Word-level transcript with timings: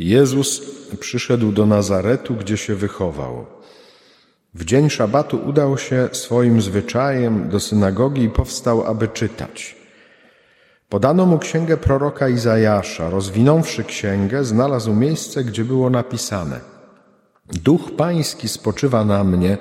Jezus 0.00 0.62
przyszedł 1.00 1.52
do 1.52 1.66
Nazaretu, 1.66 2.34
gdzie 2.34 2.56
się 2.56 2.74
wychował. 2.74 3.46
W 4.54 4.64
dzień 4.64 4.90
szabatu 4.90 5.40
udał 5.46 5.78
się 5.78 6.08
swoim 6.12 6.62
zwyczajem 6.62 7.48
do 7.48 7.60
synagogi 7.60 8.22
i 8.22 8.28
powstał, 8.28 8.84
aby 8.86 9.08
czytać. 9.08 9.76
Podano 10.88 11.26
mu 11.26 11.38
księgę 11.38 11.76
proroka 11.76 12.28
Izajasza. 12.28 13.10
Rozwinąwszy 13.10 13.84
księgę, 13.84 14.44
znalazł 14.44 14.94
miejsce, 14.94 15.44
gdzie 15.44 15.64
było 15.64 15.90
napisane: 15.90 16.60
Duch 17.64 17.96
Pański 17.96 18.48
spoczywa 18.48 19.04
na 19.04 19.24
mnie, 19.24 19.58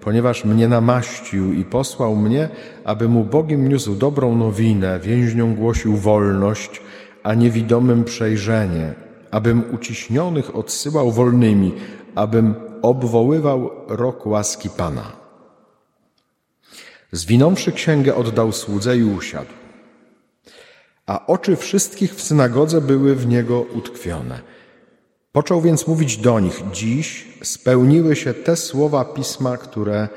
ponieważ 0.00 0.44
mnie 0.44 0.68
namaścił 0.68 1.52
i 1.52 1.64
posłał 1.64 2.16
mnie, 2.16 2.48
aby 2.84 3.08
mu 3.08 3.24
Bogiem 3.24 3.68
niósł 3.68 3.94
dobrą 3.94 4.36
nowinę, 4.36 5.00
więźniom 5.00 5.54
głosił 5.54 5.96
wolność, 5.96 6.82
a 7.22 7.34
niewidomym 7.34 8.04
przejrzenie, 8.04 8.94
abym 9.32 9.74
uciśnionych 9.74 10.56
odsyłał 10.56 11.10
wolnymi, 11.10 11.72
abym 12.14 12.54
obwoływał 12.82 13.70
rok 13.88 14.26
łaski 14.26 14.70
Pana. 14.70 15.12
Zwinąwszy 17.12 17.72
księgę, 17.72 18.14
oddał 18.14 18.52
słudze 18.52 18.96
i 18.96 19.04
usiadł. 19.04 19.50
A 21.06 21.26
oczy 21.26 21.56
wszystkich 21.56 22.14
w 22.14 22.22
synagodze 22.22 22.80
były 22.80 23.14
w 23.16 23.26
niego 23.26 23.60
utkwione. 23.60 24.40
Począł 25.32 25.60
więc 25.60 25.86
mówić 25.86 26.16
do 26.16 26.40
nich: 26.40 26.62
Dziś 26.72 27.28
spełniły 27.42 28.16
się 28.16 28.34
te 28.34 28.56
słowa 28.56 29.04
pisma, 29.04 29.56
które 29.56 30.08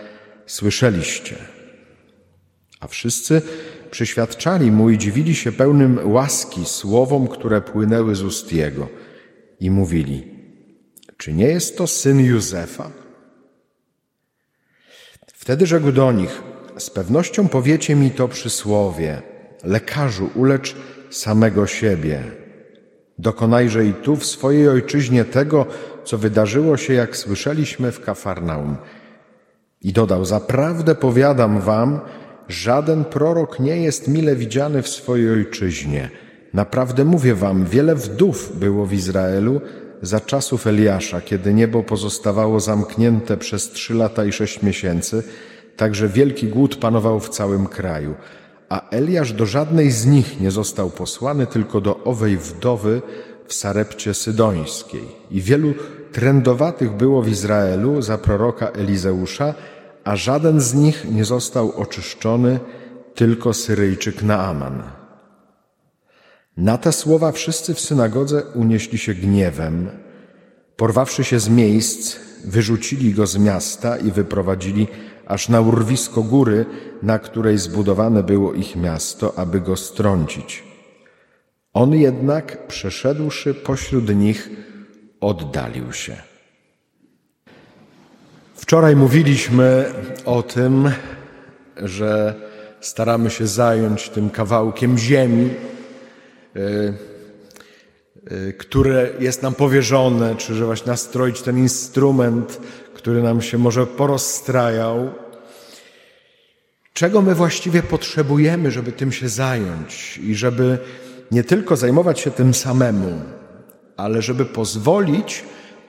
słyszeliście. 0.45 1.35
A 2.79 2.87
wszyscy 2.87 3.41
przyświadczali 3.95 4.71
mu 4.71 4.89
i 4.89 4.97
dziwili 4.97 5.35
się 5.35 5.51
pełnym 5.51 6.11
łaski 6.11 6.65
słowom, 6.65 7.27
które 7.27 7.61
płynęły 7.61 8.15
z 8.15 8.23
ust 8.23 8.53
jego 8.53 8.87
i 9.59 9.71
mówili: 9.71 10.27
Czy 11.17 11.33
nie 11.33 11.47
jest 11.47 11.77
to 11.77 11.87
syn 11.87 12.19
Józefa? 12.19 12.91
Wtedy 15.33 15.65
rzekł 15.65 15.91
do 15.91 16.11
nich: 16.11 16.41
Z 16.77 16.89
pewnością 16.89 17.47
powiecie 17.47 17.95
mi 17.95 18.11
to 18.11 18.27
przysłowie: 18.27 19.21
Lekarzu, 19.63 20.29
ulecz 20.35 20.75
samego 21.09 21.67
siebie. 21.67 22.23
Dokonajże 23.19 23.85
i 23.85 23.93
tu 23.93 24.15
w 24.15 24.25
swojej 24.25 24.69
ojczyźnie 24.69 25.25
tego, 25.25 25.65
co 26.03 26.17
wydarzyło 26.17 26.77
się, 26.77 26.93
jak 26.93 27.17
słyszeliśmy 27.17 27.91
w 27.91 28.01
Kafarnaum. 28.01 28.77
I 29.81 29.93
dodał: 29.93 30.25
Zaprawdę 30.25 30.95
powiadam 30.95 31.59
wam, 31.59 31.99
żaden 32.47 33.05
prorok 33.05 33.59
nie 33.59 33.77
jest 33.77 34.07
mile 34.07 34.35
widziany 34.35 34.81
w 34.81 34.87
swojej 34.87 35.31
ojczyźnie. 35.31 36.09
Naprawdę 36.53 37.05
mówię 37.05 37.35
wam, 37.35 37.65
wiele 37.65 37.95
wdów 37.95 38.59
było 38.59 38.85
w 38.85 38.93
Izraelu 38.93 39.61
za 40.01 40.19
czasów 40.19 40.67
Eliasza, 40.67 41.21
kiedy 41.21 41.53
niebo 41.53 41.83
pozostawało 41.83 42.59
zamknięte 42.59 43.37
przez 43.37 43.69
trzy 43.69 43.93
lata 43.93 44.25
i 44.25 44.31
sześć 44.31 44.61
miesięcy, 44.61 45.23
także 45.75 46.07
wielki 46.07 46.47
głód 46.47 46.75
panował 46.75 47.19
w 47.19 47.29
całym 47.29 47.67
kraju. 47.67 48.15
A 48.69 48.89
Eliasz 48.89 49.33
do 49.33 49.45
żadnej 49.45 49.91
z 49.91 50.05
nich 50.05 50.41
nie 50.41 50.51
został 50.51 50.89
posłany, 50.89 51.47
tylko 51.47 51.81
do 51.81 52.03
owej 52.03 52.37
wdowy 52.37 53.01
w 53.47 53.53
Sarepcie 53.53 54.13
Sydońskiej. 54.13 55.07
I 55.31 55.41
wielu 55.41 55.73
trędowatych 56.11 56.91
było 56.91 57.21
w 57.21 57.29
Izraelu 57.29 58.01
za 58.01 58.17
proroka 58.17 58.67
Elizeusza, 58.67 59.53
a 60.05 60.15
żaden 60.15 60.61
z 60.61 60.73
nich 60.73 61.05
nie 61.11 61.25
został 61.25 61.71
oczyszczony, 61.71 62.59
tylko 63.15 63.53
Syryjczyk 63.53 64.23
Naaman. 64.23 64.83
Na 66.57 66.77
te 66.77 66.91
słowa 66.91 67.31
wszyscy 67.31 67.73
w 67.73 67.79
synagodze 67.79 68.43
unieśli 68.43 68.97
się 68.97 69.13
gniewem. 69.13 69.89
Porwawszy 70.75 71.23
się 71.23 71.39
z 71.39 71.49
miejsc, 71.49 72.15
wyrzucili 72.43 73.13
go 73.13 73.27
z 73.27 73.37
miasta 73.37 73.97
i 73.97 74.11
wyprowadzili 74.11 74.87
aż 75.27 75.49
na 75.49 75.61
urwisko 75.61 76.23
góry, 76.23 76.65
na 77.01 77.19
której 77.19 77.57
zbudowane 77.57 78.23
było 78.23 78.53
ich 78.53 78.75
miasto, 78.75 79.39
aby 79.39 79.61
go 79.61 79.75
strącić. 79.75 80.63
On 81.73 81.93
jednak, 81.93 82.67
przeszedłszy 82.67 83.53
pośród 83.53 84.15
nich, 84.15 84.49
oddalił 85.21 85.93
się. 85.93 86.34
Wczoraj 88.65 88.95
mówiliśmy 88.95 89.93
o 90.25 90.43
tym, 90.43 90.91
że 91.77 92.35
staramy 92.81 93.29
się 93.29 93.47
zająć 93.47 94.09
tym 94.09 94.29
kawałkiem 94.29 94.97
ziemi, 94.97 95.49
Y, 96.55 96.93
y, 98.31 98.53
które 98.53 99.09
jest 99.19 99.41
nam 99.41 99.55
powierzone, 99.55 100.35
czy 100.35 100.55
że 100.55 100.65
właśnie 100.65 100.87
nastroić 100.87 101.41
ten 101.41 101.57
instrument, 101.57 102.59
który 102.93 103.23
nam 103.23 103.41
się 103.41 103.57
może 103.57 103.87
porozstrajał. 103.87 105.11
Czego 106.93 107.21
my 107.21 107.35
właściwie 107.35 107.83
potrzebujemy, 107.83 108.71
żeby 108.71 108.91
tym 108.91 109.11
się 109.11 109.29
zająć 109.29 110.17
i 110.17 110.35
żeby 110.35 110.77
nie 111.31 111.43
tylko 111.43 111.75
zajmować 111.75 112.19
się 112.19 112.31
tym 112.31 112.53
samemu, 112.53 113.21
ale 113.97 114.21
żeby 114.21 114.45
pozwolić 114.45 115.43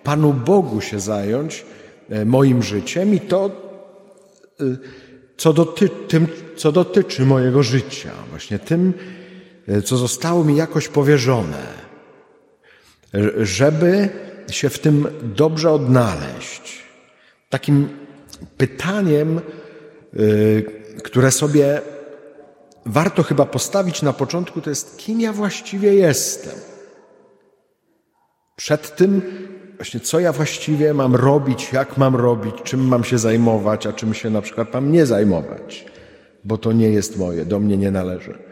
Panu 0.05 0.33
Bogu 0.33 0.81
się 0.81 1.01
zająć 1.01 1.65
moim 2.27 2.63
życiem 2.63 3.15
i 3.15 3.21
to, 3.21 3.51
y, 4.61 4.79
co 5.37 5.53
tym, 6.09 6.27
co 6.57 6.73
dotyczy 6.73 7.27
mojego 7.27 7.63
życia, 7.63 8.13
właśnie 8.31 8.59
tym, 8.59 8.95
E, 9.69 9.83
co 9.83 9.97
zostało 9.97 10.45
mi 10.45 10.57
jakoś 10.57 10.89
powierzone, 10.89 11.67
żeby 13.37 14.09
się 14.51 14.69
w 14.69 14.79
tym 14.79 15.09
dobrze 15.23 15.71
odnaleźć. 15.71 16.83
Takim 17.51 17.89
pytaniem, 18.57 19.39
e, 19.39 19.43
które 21.03 21.31
sobie 21.31 21.81
warto 22.87 23.23
chyba 23.23 23.47
postawić 23.47 24.03
na 24.03 24.13
początku, 24.13 24.61
to 24.61 24.71
jest, 24.71 24.99
kim 24.99 25.21
ja 25.21 25.33
właściwie 25.33 25.95
jestem. 25.95 26.55
Przed 28.57 28.97
tym, 28.97 29.23
właśnie, 29.77 30.01
co 30.01 30.21
ja 30.21 30.33
właściwie 30.33 30.95
mam 30.95 31.15
robić, 31.15 31.73
jak 31.73 31.97
mam 31.97 32.17
robić, 32.17 32.55
czym 32.65 32.89
mam 32.89 33.05
się 33.05 33.19
zajmować, 33.19 33.87
a 33.87 33.93
czym 33.93 34.15
się 34.15 34.31
na 34.31 34.43
przykład 34.43 34.75
mam 34.75 34.93
nie 34.93 35.07
zajmować, 35.07 35.87
bo 36.45 36.59
to 36.59 36.73
nie 36.73 36.89
jest 36.89 37.19
moje, 37.19 37.45
do 37.45 37.61
mnie 37.61 37.77
nie 37.77 37.91
należy 37.91 38.47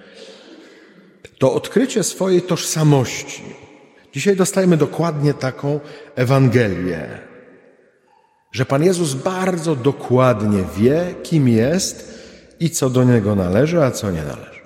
to 1.38 1.54
odkrycie 1.54 2.02
swojej 2.02 2.42
tożsamości. 2.42 3.42
Dzisiaj 4.12 4.36
dostajemy 4.36 4.76
dokładnie 4.76 5.34
taką 5.34 5.80
Ewangelię, 6.14 7.18
że 8.52 8.64
Pan 8.66 8.84
Jezus 8.84 9.14
bardzo 9.14 9.76
dokładnie 9.76 10.64
wie, 10.76 11.14
kim 11.22 11.48
jest 11.48 12.18
i 12.60 12.70
co 12.70 12.90
do 12.90 13.04
Niego 13.04 13.34
należy, 13.34 13.82
a 13.82 13.90
co 13.90 14.10
nie 14.10 14.22
należy. 14.22 14.60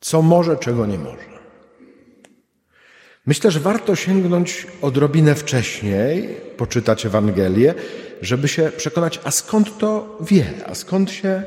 Co 0.00 0.22
może, 0.22 0.56
czego 0.56 0.86
nie 0.86 0.98
może. 0.98 1.33
Myślę, 3.26 3.50
że 3.50 3.60
warto 3.60 3.96
sięgnąć 3.96 4.66
odrobinę 4.82 5.34
wcześniej, 5.34 6.28
poczytać 6.56 7.06
Ewangelię, 7.06 7.74
żeby 8.22 8.48
się 8.48 8.72
przekonać, 8.76 9.20
a 9.24 9.30
skąd 9.30 9.78
to 9.78 10.18
wie, 10.20 10.46
a 10.66 10.74
skąd 10.74 11.10
się 11.10 11.42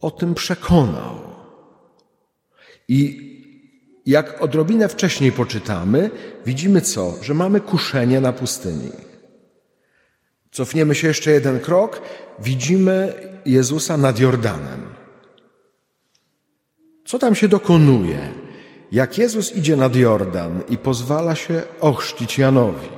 o 0.00 0.10
tym 0.10 0.34
przekonał. 0.34 1.20
I 2.88 3.30
jak 4.06 4.42
odrobinę 4.42 4.88
wcześniej 4.88 5.32
poczytamy, 5.32 6.10
widzimy 6.46 6.80
co? 6.80 7.14
Że 7.22 7.34
mamy 7.34 7.60
kuszenie 7.60 8.20
na 8.20 8.32
pustyni. 8.32 8.90
Cofniemy 10.50 10.94
się 10.94 11.08
jeszcze 11.08 11.30
jeden 11.30 11.60
krok, 11.60 12.02
widzimy 12.38 13.12
Jezusa 13.46 13.96
nad 13.96 14.18
Jordanem. 14.18 14.82
Co 17.04 17.18
tam 17.18 17.34
się 17.34 17.48
dokonuje? 17.48 18.43
Jak 18.94 19.18
Jezus 19.18 19.56
idzie 19.56 19.76
nad 19.76 19.96
Jordan 19.96 20.60
i 20.68 20.78
pozwala 20.78 21.34
się 21.34 21.62
ochrzcić 21.80 22.38
Janowi, 22.38 22.88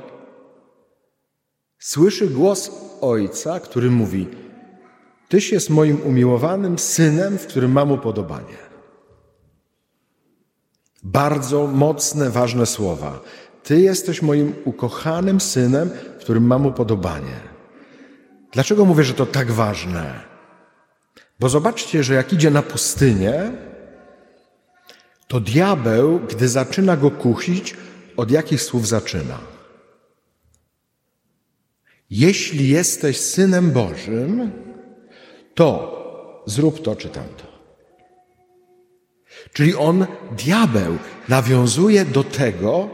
słyszy 1.79 2.27
głos 2.27 2.71
Ojca, 3.01 3.61
który 3.61 3.91
mówi: 3.91 4.27
Tyś 5.29 5.53
jest 5.53 5.71
moim 5.71 6.01
umiłowanym 6.03 6.79
synem, 6.79 7.39
w 7.39 7.47
którym 7.47 7.73
mam 7.73 7.93
upodobanie. 7.93 8.57
Bardzo 11.03 11.67
mocne, 11.67 12.31
ważne 12.31 12.67
słowa. 12.67 13.21
Ty 13.63 13.81
jesteś 13.81 14.23
moim 14.23 14.55
ukochanym 14.65 15.41
synem, 15.41 15.91
w 16.19 16.21
którym 16.21 16.47
mam 16.47 16.67
upodobanie. 16.67 17.41
Dlaczego 18.53 18.85
mówię, 18.85 19.05
że 19.05 19.15
to 19.15 19.27
tak 19.27 19.51
ważne? 19.51 20.21
Bo 21.41 21.49
zobaczcie, 21.49 22.05
że 22.05 22.15
jak 22.15 22.33
idzie 22.33 22.51
na 22.51 22.63
pustynię, 22.63 23.53
to 25.29 25.41
diabeł, 25.41 26.21
gdy 26.21 26.49
zaczyna 26.49 26.97
go 26.97 27.11
kusić, 27.11 27.75
od 28.17 28.31
jakich 28.31 28.63
słów 28.63 28.89
zaczyna? 28.89 29.39
Jeśli 32.11 32.69
jesteś 32.69 33.21
synem 33.21 33.71
Bożym, 33.71 34.51
to 35.55 35.97
zrób 36.47 36.83
to 36.83 36.97
czy 36.97 37.09
tamto. 37.09 37.57
Czyli 39.53 39.75
on, 39.75 40.07
diabeł, 40.37 40.99
nawiązuje 41.29 42.05
do 42.05 42.25
tego, 42.25 42.89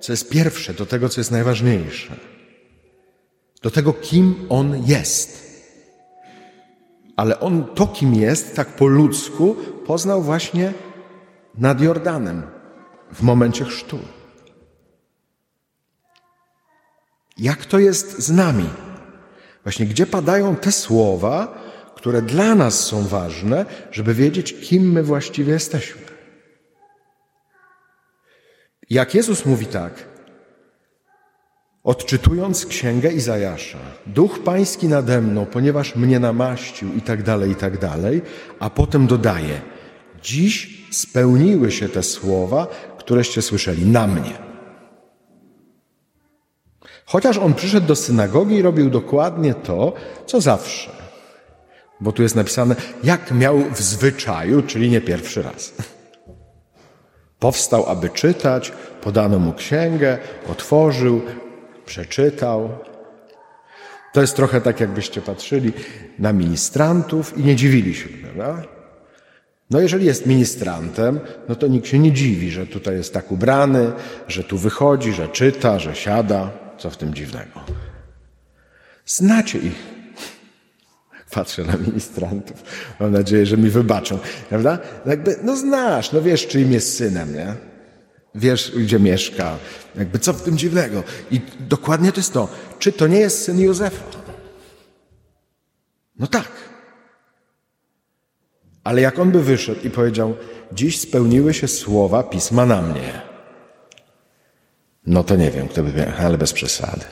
co 0.00 0.12
jest 0.12 0.30
pierwsze, 0.30 0.74
do 0.74 0.86
tego, 0.86 1.08
co 1.08 1.20
jest 1.20 1.30
najważniejsze. 1.30 2.16
Do 3.62 3.70
tego, 3.70 3.92
kim 3.92 4.46
on 4.48 4.82
jest. 4.86 5.46
Ale 7.16 7.40
on 7.40 7.64
to, 7.74 7.86
kim 7.86 8.14
jest, 8.14 8.56
tak 8.56 8.68
po 8.68 8.86
ludzku, 8.86 9.56
poznał 9.86 10.22
właśnie 10.22 10.72
nad 11.58 11.80
Jordanem, 11.80 12.42
w 13.12 13.22
momencie 13.22 13.64
chrztu. 13.64 13.98
Jak 17.38 17.64
to 17.64 17.78
jest 17.78 18.18
z 18.18 18.30
nami? 18.30 18.68
Właśnie 19.62 19.86
gdzie 19.86 20.06
padają 20.06 20.56
te 20.56 20.72
słowa, 20.72 21.58
które 21.94 22.22
dla 22.22 22.54
nas 22.54 22.80
są 22.80 23.02
ważne, 23.02 23.66
żeby 23.90 24.14
wiedzieć, 24.14 24.54
kim 24.60 24.92
my 24.92 25.02
właściwie 25.02 25.52
jesteśmy. 25.52 26.02
Jak 28.90 29.14
Jezus 29.14 29.46
mówi 29.46 29.66
tak, 29.66 30.04
odczytując 31.84 32.66
księgę 32.66 33.12
Izajasza, 33.12 33.78
Duch 34.06 34.42
Pański 34.42 34.88
nade 34.88 35.20
mną, 35.20 35.46
ponieważ 35.46 35.96
mnie 35.96 36.20
namaścił 36.20 36.94
i 36.94 37.00
tak 37.00 37.22
dalej, 37.22 37.50
i 37.50 37.54
tak 37.54 37.78
dalej, 37.78 38.22
a 38.58 38.70
potem 38.70 39.06
dodaje, 39.06 39.60
dziś 40.22 40.85
spełniły 40.96 41.72
się 41.72 41.88
te 41.88 42.02
słowa, 42.02 42.66
któreście 42.98 43.42
słyszeli 43.42 43.86
na 43.86 44.06
mnie. 44.06 44.46
Chociaż 47.04 47.38
on 47.38 47.54
przyszedł 47.54 47.86
do 47.86 47.96
synagogi 47.96 48.54
i 48.54 48.62
robił 48.62 48.90
dokładnie 48.90 49.54
to, 49.54 49.92
co 50.26 50.40
zawsze. 50.40 50.90
Bo 52.00 52.12
tu 52.12 52.22
jest 52.22 52.36
napisane, 52.36 52.76
jak 53.04 53.30
miał 53.30 53.58
w 53.58 53.80
zwyczaju, 53.80 54.62
czyli 54.62 54.90
nie 54.90 55.00
pierwszy 55.00 55.42
raz. 55.42 55.72
Powstał, 57.38 57.86
aby 57.86 58.08
czytać, 58.08 58.72
podano 59.02 59.38
mu 59.38 59.52
księgę, 59.52 60.18
otworzył, 60.50 61.22
przeczytał. 61.86 62.70
To 64.12 64.20
jest 64.20 64.36
trochę 64.36 64.60
tak, 64.60 64.80
jakbyście 64.80 65.20
patrzyli 65.22 65.72
na 66.18 66.32
ministrantów 66.32 67.38
i 67.38 67.44
nie 67.44 67.56
dziwili 67.56 67.94
się, 67.94 68.08
prawda? 68.08 68.75
No 69.70 69.80
jeżeli 69.80 70.06
jest 70.06 70.26
ministrantem, 70.26 71.20
no 71.48 71.54
to 71.54 71.66
nikt 71.66 71.86
się 71.86 71.98
nie 71.98 72.12
dziwi, 72.12 72.50
że 72.50 72.66
tutaj 72.66 72.96
jest 72.96 73.14
tak 73.14 73.32
ubrany, 73.32 73.92
że 74.28 74.44
tu 74.44 74.58
wychodzi, 74.58 75.12
że 75.12 75.28
czyta, 75.28 75.78
że 75.78 75.94
siada. 75.94 76.50
Co 76.78 76.90
w 76.90 76.96
tym 76.96 77.14
dziwnego? 77.14 77.60
Znacie 79.06 79.58
ich. 79.58 79.96
Patrzę 81.30 81.64
na 81.64 81.76
ministrantów. 81.76 82.62
Mam 83.00 83.12
nadzieję, 83.12 83.46
że 83.46 83.56
mi 83.56 83.70
wybaczą. 83.70 84.18
Prawda? 84.48 84.78
Jakby, 85.06 85.36
no 85.42 85.56
znasz, 85.56 86.12
no 86.12 86.22
wiesz, 86.22 86.46
czyim 86.46 86.72
jest 86.72 86.96
synem, 86.96 87.34
nie? 87.34 87.54
Wiesz, 88.34 88.72
gdzie 88.76 88.98
mieszka. 88.98 89.56
Jakby 89.94 90.18
co 90.18 90.32
w 90.32 90.42
tym 90.42 90.58
dziwnego? 90.58 91.02
I 91.30 91.40
dokładnie 91.60 92.12
to 92.12 92.20
jest 92.20 92.32
to. 92.32 92.48
Czy 92.78 92.92
to 92.92 93.06
nie 93.06 93.18
jest 93.18 93.42
syn 93.44 93.60
Józefa? 93.60 94.04
No 96.18 96.26
tak. 96.26 96.48
Ale 98.86 99.00
jak 99.00 99.18
on 99.18 99.30
by 99.30 99.42
wyszedł 99.42 99.80
i 99.86 99.90
powiedział, 99.90 100.36
dziś 100.72 101.00
spełniły 101.00 101.54
się 101.54 101.68
słowa 101.68 102.22
pisma 102.22 102.66
na 102.66 102.82
mnie. 102.82 103.22
No 105.06 105.24
to 105.24 105.36
nie 105.36 105.50
wiem, 105.50 105.68
kto 105.68 105.82
by 105.82 105.92
miał, 105.92 106.08
ale 106.18 106.38
bez 106.38 106.52
przesady. 106.52 107.04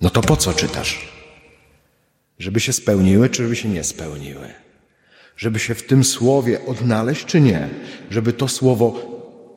No 0.00 0.10
to 0.10 0.20
po 0.20 0.36
co 0.36 0.52
czytasz? 0.52 1.08
Żeby 2.38 2.60
się 2.60 2.72
spełniły, 2.72 3.28
czy 3.28 3.42
żeby 3.42 3.56
się 3.56 3.68
nie 3.68 3.84
spełniły? 3.84 4.48
Żeby 5.36 5.58
się 5.58 5.74
w 5.74 5.86
tym 5.86 6.04
słowie 6.04 6.66
odnaleźć, 6.66 7.24
czy 7.24 7.40
nie? 7.40 7.68
Żeby 8.10 8.32
to 8.32 8.48
słowo 8.48 9.00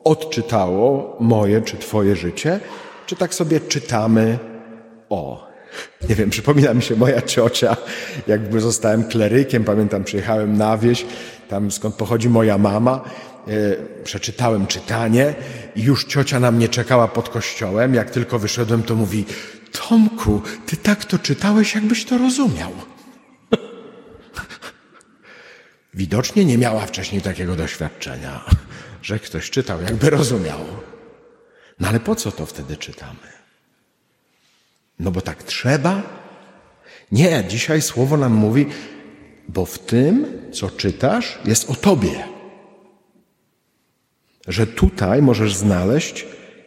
odczytało 0.04 1.16
moje 1.20 1.62
czy 1.62 1.76
Twoje 1.76 2.16
życie? 2.16 2.60
Czy 3.06 3.16
tak 3.16 3.34
sobie 3.34 3.60
czytamy 3.60 4.38
o? 5.08 5.51
Nie 6.08 6.14
wiem, 6.14 6.30
przypomina 6.30 6.74
mi 6.74 6.82
się 6.82 6.96
moja 6.96 7.22
ciocia, 7.22 7.76
jakby 8.26 8.60
zostałem 8.60 9.04
klerykiem, 9.04 9.64
pamiętam, 9.64 10.04
przyjechałem 10.04 10.56
na 10.56 10.78
wieś, 10.78 11.06
tam 11.48 11.70
skąd 11.70 11.94
pochodzi 11.94 12.28
moja 12.28 12.58
mama, 12.58 13.04
e, 13.48 13.52
przeczytałem 14.04 14.66
czytanie 14.66 15.34
i 15.76 15.82
już 15.82 16.04
ciocia 16.04 16.40
na 16.40 16.50
mnie 16.50 16.68
czekała 16.68 17.08
pod 17.08 17.28
kościołem. 17.28 17.94
Jak 17.94 18.10
tylko 18.10 18.38
wyszedłem, 18.38 18.82
to 18.82 18.94
mówi, 18.94 19.24
Tomku, 19.72 20.42
ty 20.66 20.76
tak 20.76 21.04
to 21.04 21.18
czytałeś, 21.18 21.74
jakbyś 21.74 22.04
to 22.04 22.18
rozumiał. 22.18 22.72
Widocznie 25.94 26.44
nie 26.44 26.58
miała 26.58 26.86
wcześniej 26.86 27.22
takiego 27.22 27.56
doświadczenia, 27.56 28.44
że 29.02 29.18
ktoś 29.18 29.50
czytał, 29.50 29.82
jakby 29.82 30.10
rozumiał. 30.10 30.58
No 31.80 31.88
ale 31.88 32.00
po 32.00 32.14
co 32.14 32.32
to 32.32 32.46
wtedy 32.46 32.76
czytamy? 32.76 33.41
No 35.02 35.10
bo 35.10 35.20
tak 35.20 35.42
trzeba? 35.42 36.02
Nie, 37.12 37.44
dzisiaj 37.48 37.82
słowo 37.82 38.16
nam 38.16 38.32
mówi, 38.32 38.66
bo 39.48 39.64
w 39.64 39.78
tym, 39.78 40.26
co 40.52 40.70
czytasz, 40.70 41.38
jest 41.44 41.70
o 41.70 41.74
tobie. 41.74 42.24
Że 44.48 44.66
tutaj 44.66 45.22
możesz 45.22 45.54
znaleźć, 45.54 46.26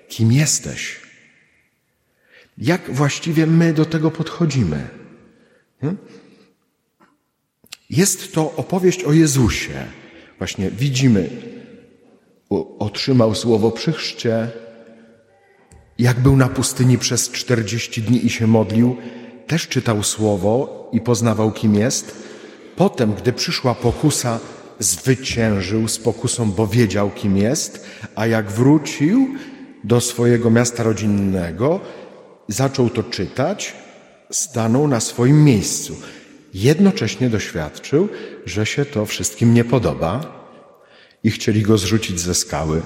kim 0.09 0.31
jesteś. 0.31 1.01
Jak 2.57 2.93
właściwie 2.93 3.47
my 3.47 3.73
do 3.73 3.85
tego 3.85 4.11
podchodzimy? 4.11 4.87
Hmm? 5.81 5.97
Jest 7.89 8.33
to 8.33 8.55
opowieść 8.55 9.03
o 9.03 9.13
Jezusie. 9.13 9.85
Właśnie 10.37 10.71
widzimy, 10.71 11.29
otrzymał 12.79 13.35
słowo 13.35 13.71
przy 13.71 13.93
chrzcie, 13.93 14.51
jak 15.99 16.19
był 16.19 16.35
na 16.37 16.49
pustyni 16.49 16.97
przez 16.97 17.29
czterdzieści 17.29 18.01
dni 18.01 18.25
i 18.25 18.29
się 18.29 18.47
modlił, 18.47 18.97
też 19.47 19.67
czytał 19.67 20.03
słowo 20.03 20.89
i 20.93 21.01
poznawał, 21.01 21.51
kim 21.51 21.75
jest. 21.75 22.15
Potem, 22.75 23.13
gdy 23.13 23.33
przyszła 23.33 23.75
pokusa, 23.75 24.39
zwyciężył 24.79 25.87
z 25.87 25.99
pokusą, 25.99 26.51
bo 26.51 26.67
wiedział, 26.67 27.11
kim 27.11 27.37
jest, 27.37 27.85
a 28.15 28.27
jak 28.27 28.51
wrócił 28.51 29.27
do 29.83 30.01
swojego 30.01 30.49
miasta 30.49 30.83
rodzinnego, 30.83 31.79
zaczął 32.47 32.89
to 32.89 33.03
czytać, 33.03 33.73
stanął 34.31 34.87
na 34.87 34.99
swoim 34.99 35.43
miejscu. 35.43 35.95
Jednocześnie 36.53 37.29
doświadczył, 37.29 38.09
że 38.45 38.65
się 38.65 38.85
to 38.85 39.05
wszystkim 39.05 39.53
nie 39.53 39.63
podoba 39.63 40.21
i 41.23 41.31
chcieli 41.31 41.61
go 41.61 41.77
zrzucić 41.77 42.19
ze 42.19 42.35
skały. 42.35 42.81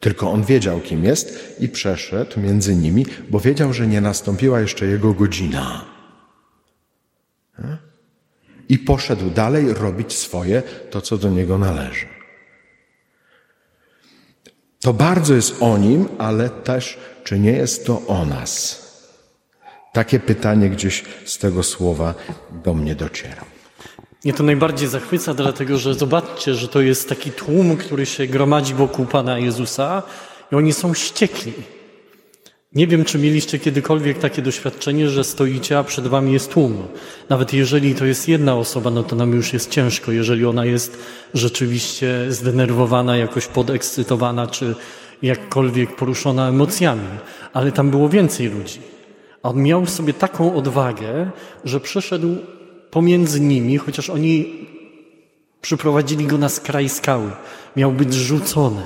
Tylko 0.00 0.30
on 0.30 0.44
wiedział, 0.44 0.80
kim 0.80 1.04
jest 1.04 1.56
i 1.60 1.68
przeszedł 1.68 2.40
między 2.40 2.76
nimi, 2.76 3.06
bo 3.30 3.40
wiedział, 3.40 3.72
że 3.72 3.86
nie 3.86 4.00
nastąpiła 4.00 4.60
jeszcze 4.60 4.86
jego 4.86 5.12
godzina. 5.12 5.84
I 8.68 8.78
poszedł 8.78 9.30
dalej 9.30 9.74
robić 9.74 10.12
swoje, 10.12 10.62
to 10.90 11.00
co 11.00 11.18
do 11.18 11.30
niego 11.30 11.58
należy. 11.58 12.06
To 14.80 14.92
bardzo 14.92 15.34
jest 15.34 15.62
o 15.62 15.78
nim, 15.78 16.08
ale 16.18 16.50
też, 16.50 16.98
czy 17.24 17.38
nie 17.38 17.52
jest 17.52 17.86
to 17.86 18.06
o 18.06 18.26
nas? 18.26 18.80
Takie 19.92 20.20
pytanie 20.20 20.70
gdzieś 20.70 21.04
z 21.24 21.38
tego 21.38 21.62
słowa 21.62 22.14
do 22.64 22.74
mnie 22.74 22.94
dociera. 22.94 23.44
Mnie 24.24 24.34
to 24.34 24.42
najbardziej 24.42 24.88
zachwyca, 24.88 25.34
dlatego 25.34 25.78
że 25.78 25.94
zobaczcie, 25.94 26.54
że 26.54 26.68
to 26.68 26.80
jest 26.80 27.08
taki 27.08 27.30
tłum, 27.30 27.76
który 27.76 28.06
się 28.06 28.26
gromadzi 28.26 28.74
wokół 28.74 29.06
Pana 29.06 29.38
Jezusa 29.38 30.02
i 30.52 30.54
oni 30.54 30.72
są 30.72 30.94
ściekli. 30.94 31.52
Nie 32.72 32.86
wiem, 32.86 33.04
czy 33.04 33.18
mieliście 33.18 33.58
kiedykolwiek 33.58 34.18
takie 34.18 34.42
doświadczenie, 34.42 35.08
że 35.08 35.24
stoicie, 35.24 35.78
a 35.78 35.84
przed 35.84 36.06
wami 36.06 36.32
jest 36.32 36.52
tłum. 36.52 36.88
Nawet 37.28 37.52
jeżeli 37.52 37.94
to 37.94 38.04
jest 38.04 38.28
jedna 38.28 38.56
osoba, 38.56 38.90
no 38.90 39.02
to 39.02 39.16
nam 39.16 39.32
już 39.32 39.52
jest 39.52 39.70
ciężko. 39.70 40.12
Jeżeli 40.12 40.46
ona 40.46 40.64
jest 40.64 40.98
rzeczywiście 41.34 42.26
zdenerwowana, 42.28 43.16
jakoś 43.16 43.46
podekscytowana, 43.46 44.46
czy 44.46 44.74
jakkolwiek 45.22 45.96
poruszona 45.96 46.48
emocjami. 46.48 47.08
Ale 47.52 47.72
tam 47.72 47.90
było 47.90 48.08
więcej 48.08 48.48
ludzi. 48.48 48.80
A 49.42 49.48
on 49.48 49.62
miał 49.62 49.84
w 49.84 49.90
sobie 49.90 50.14
taką 50.14 50.54
odwagę, 50.54 51.30
że 51.64 51.80
przeszedł 51.80 52.36
pomiędzy 52.90 53.40
nimi, 53.40 53.78
chociaż 53.78 54.10
oni 54.10 54.66
przyprowadzili 55.60 56.26
go 56.26 56.38
na 56.38 56.48
skraj 56.48 56.88
skały. 56.88 57.30
Miał 57.76 57.92
być 57.92 58.14
rzucony. 58.14 58.82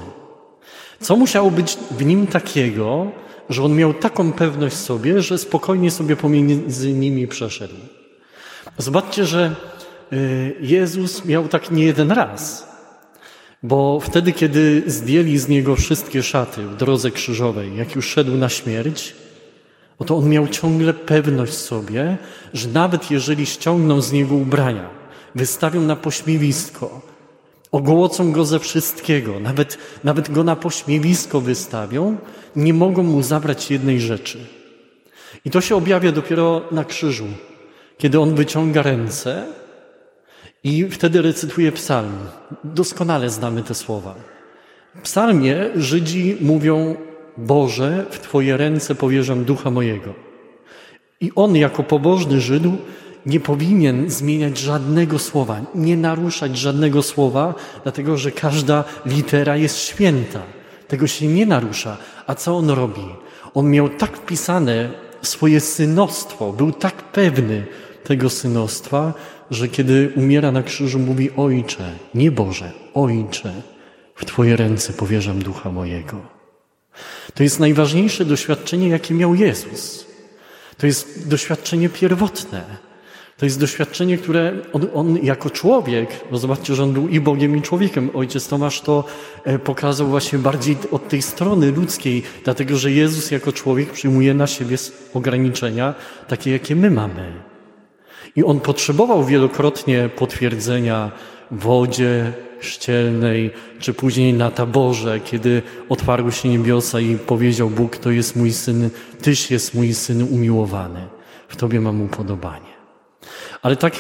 Co 1.01 1.17
musiało 1.17 1.51
być 1.51 1.77
w 1.91 2.05
nim 2.05 2.27
takiego, 2.27 3.11
że 3.51 3.63
on 3.63 3.77
miał 3.77 3.95
taką 3.95 4.33
pewność 4.33 4.77
sobie, 4.77 5.23
że 5.23 5.39
spokojnie 5.39 5.91
sobie 5.91 6.17
pomiędzy 6.17 6.93
nimi 6.93 7.29
przeszedł? 7.29 7.75
Zobaczcie, 8.79 9.27
że 9.27 9.55
y, 10.13 10.57
Jezus 10.61 11.25
miał 11.25 11.49
tak 11.49 11.71
nie 11.71 11.85
jeden 11.85 12.13
raz. 12.13 12.69
Bo 13.63 14.01
wtedy, 14.01 14.33
kiedy 14.33 14.83
zdjęli 14.87 15.39
z 15.39 15.49
niego 15.49 15.77
wszystkie 15.77 16.23
szaty 16.23 16.67
w 16.67 16.77
drodze 16.77 17.11
krzyżowej, 17.11 17.77
jak 17.77 17.95
już 17.95 18.09
szedł 18.09 18.37
na 18.37 18.49
śmierć, 18.49 19.15
Oto 19.99 20.17
on 20.17 20.29
miał 20.29 20.49
ciągle 20.49 20.95
pewność 20.95 21.53
sobie, 21.53 22.17
że 22.53 22.69
nawet 22.69 23.11
jeżeli 23.11 23.47
ściągną 23.47 24.01
z 24.01 24.13
niego 24.13 24.35
ubrania, 24.35 24.89
wystawią 25.35 25.81
na 25.81 25.97
pośmiewisko, 25.97 27.15
Ogołocą 27.75 28.33
go 28.33 28.45
ze 28.45 28.59
wszystkiego, 28.59 29.41
nawet, 29.41 29.79
nawet 30.05 30.31
go 30.31 30.45
na 30.45 30.57
pośmiewisko 30.57 31.41
wystawią, 31.41 32.17
nie 32.57 32.75
mogą 32.75 33.03
mu 33.03 33.23
zabrać 33.23 33.71
jednej 33.71 34.01
rzeczy. 34.01 34.39
I 35.45 35.51
to 35.51 35.61
się 35.61 35.77
objawia 35.77 36.13
dopiero 36.13 36.63
na 36.71 36.85
krzyżu, 36.85 37.27
kiedy 37.99 38.21
on 38.21 38.35
wyciąga 38.35 38.83
ręce 38.83 39.47
i 40.65 40.91
wtedy 40.91 41.23
recytuje 41.23 41.73
psalm. 41.73 42.19
Doskonale 42.65 43.31
znamy 43.31 43.63
te 43.63 43.75
słowa. 43.75 44.15
W 44.95 45.01
psalmie 45.01 45.57
Żydzi 45.77 46.37
mówią: 46.41 46.97
Boże, 47.37 48.07
w 48.11 48.19
Twoje 48.19 48.57
ręce 48.57 48.95
powierzam 48.95 49.45
ducha 49.45 49.71
mojego. 49.71 50.15
I 51.21 51.33
on, 51.35 51.57
jako 51.57 51.83
pobożny 51.83 52.41
Żyd, 52.41 52.63
nie 53.27 53.41
powinien 53.41 54.11
zmieniać 54.11 54.59
żadnego 54.59 55.19
słowa, 55.19 55.61
nie 55.75 55.97
naruszać 55.97 56.59
żadnego 56.59 57.03
słowa, 57.03 57.55
dlatego 57.83 58.17
że 58.17 58.31
każda 58.31 58.85
litera 59.07 59.57
jest 59.57 59.79
święta. 59.79 60.43
Tego 60.89 61.07
się 61.07 61.27
nie 61.27 61.47
narusza. 61.47 61.97
A 62.27 62.35
co 62.35 62.57
on 62.57 62.71
robi? 62.71 63.07
On 63.55 63.71
miał 63.71 63.89
tak 63.89 64.17
wpisane 64.17 64.91
swoje 65.23 65.61
synostwo, 65.61 66.53
był 66.53 66.73
tak 66.73 67.03
pewny 67.03 67.67
tego 68.05 68.31
synostwa, 68.31 69.15
że 69.51 69.69
kiedy 69.69 70.13
umiera 70.17 70.53
na 70.53 70.63
krzyżu, 70.63 70.99
mówi: 70.99 71.31
Ojcze, 71.37 71.93
nie 72.15 72.31
Boże, 72.31 72.73
Ojcze, 72.95 73.53
w 74.15 74.25
Twoje 74.25 74.57
ręce 74.57 74.93
powierzam 74.93 75.39
ducha 75.43 75.73
mojego. 75.73 76.34
To 77.35 77.43
jest 77.43 77.61
najważniejsze 77.61 78.25
doświadczenie, 78.25 78.89
jakie 78.89 79.15
miał 79.15 79.35
Jezus. 79.35 80.07
To 80.79 80.87
jest 80.87 81.29
doświadczenie 81.29 81.89
pierwotne. 81.89 82.65
To 83.37 83.47
jest 83.47 83.61
doświadczenie, 83.61 84.19
które 84.19 84.53
on, 84.73 84.87
on, 84.95 85.19
jako 85.23 85.51
człowiek, 85.51 86.11
bo 86.31 86.39
zobaczcie, 86.39 86.75
że 86.75 86.83
on 86.83 86.93
był 86.93 87.09
i 87.09 87.21
Bogiem, 87.21 87.57
i 87.57 87.63
człowiekiem. 87.63 88.11
Ojciec 88.15 88.49
Tomasz 88.49 88.81
to 88.81 89.05
e, 89.45 89.59
pokazał 89.59 90.07
właśnie 90.07 90.39
bardziej 90.39 90.77
od 90.91 91.09
tej 91.09 91.23
strony 91.23 91.71
ludzkiej, 91.71 92.23
dlatego 92.45 92.77
że 92.77 92.91
Jezus 92.91 93.31
jako 93.31 93.53
człowiek 93.53 93.93
przyjmuje 93.93 94.35
na 94.35 94.47
siebie 94.47 94.77
ograniczenia, 95.15 95.95
takie 96.29 96.51
jakie 96.51 96.77
my 96.77 96.91
mamy. 96.91 97.54
I 98.37 98.45
on 98.45 98.61
potrzebował 98.61 99.25
wielokrotnie 99.25 100.11
potwierdzenia 100.17 101.13
w 101.51 101.59
wodzie 101.59 102.33
ścielnej, 102.61 103.51
czy 103.79 103.95
później 103.95 104.35
na 104.35 104.51
taborze, 104.51 105.21
kiedy 105.21 105.63
otwarły 105.89 106.33
się 106.33 106.49
niebiosa 106.49 107.01
i 107.01 107.17
powiedział 107.17 107.71
Bóg, 107.71 107.97
to 107.97 108.11
jest 108.11 108.37
mój 108.37 108.53
syn, 108.53 108.91
Tyś 109.23 109.51
jest 109.51 109.75
mój 109.75 109.95
syn 109.95 110.23
umiłowany, 110.23 111.09
w 111.49 111.57
Tobie 111.57 111.81
mam 111.81 112.03
upodobanie. 112.03 112.75
Ale 113.63 113.77
tak 113.77 113.95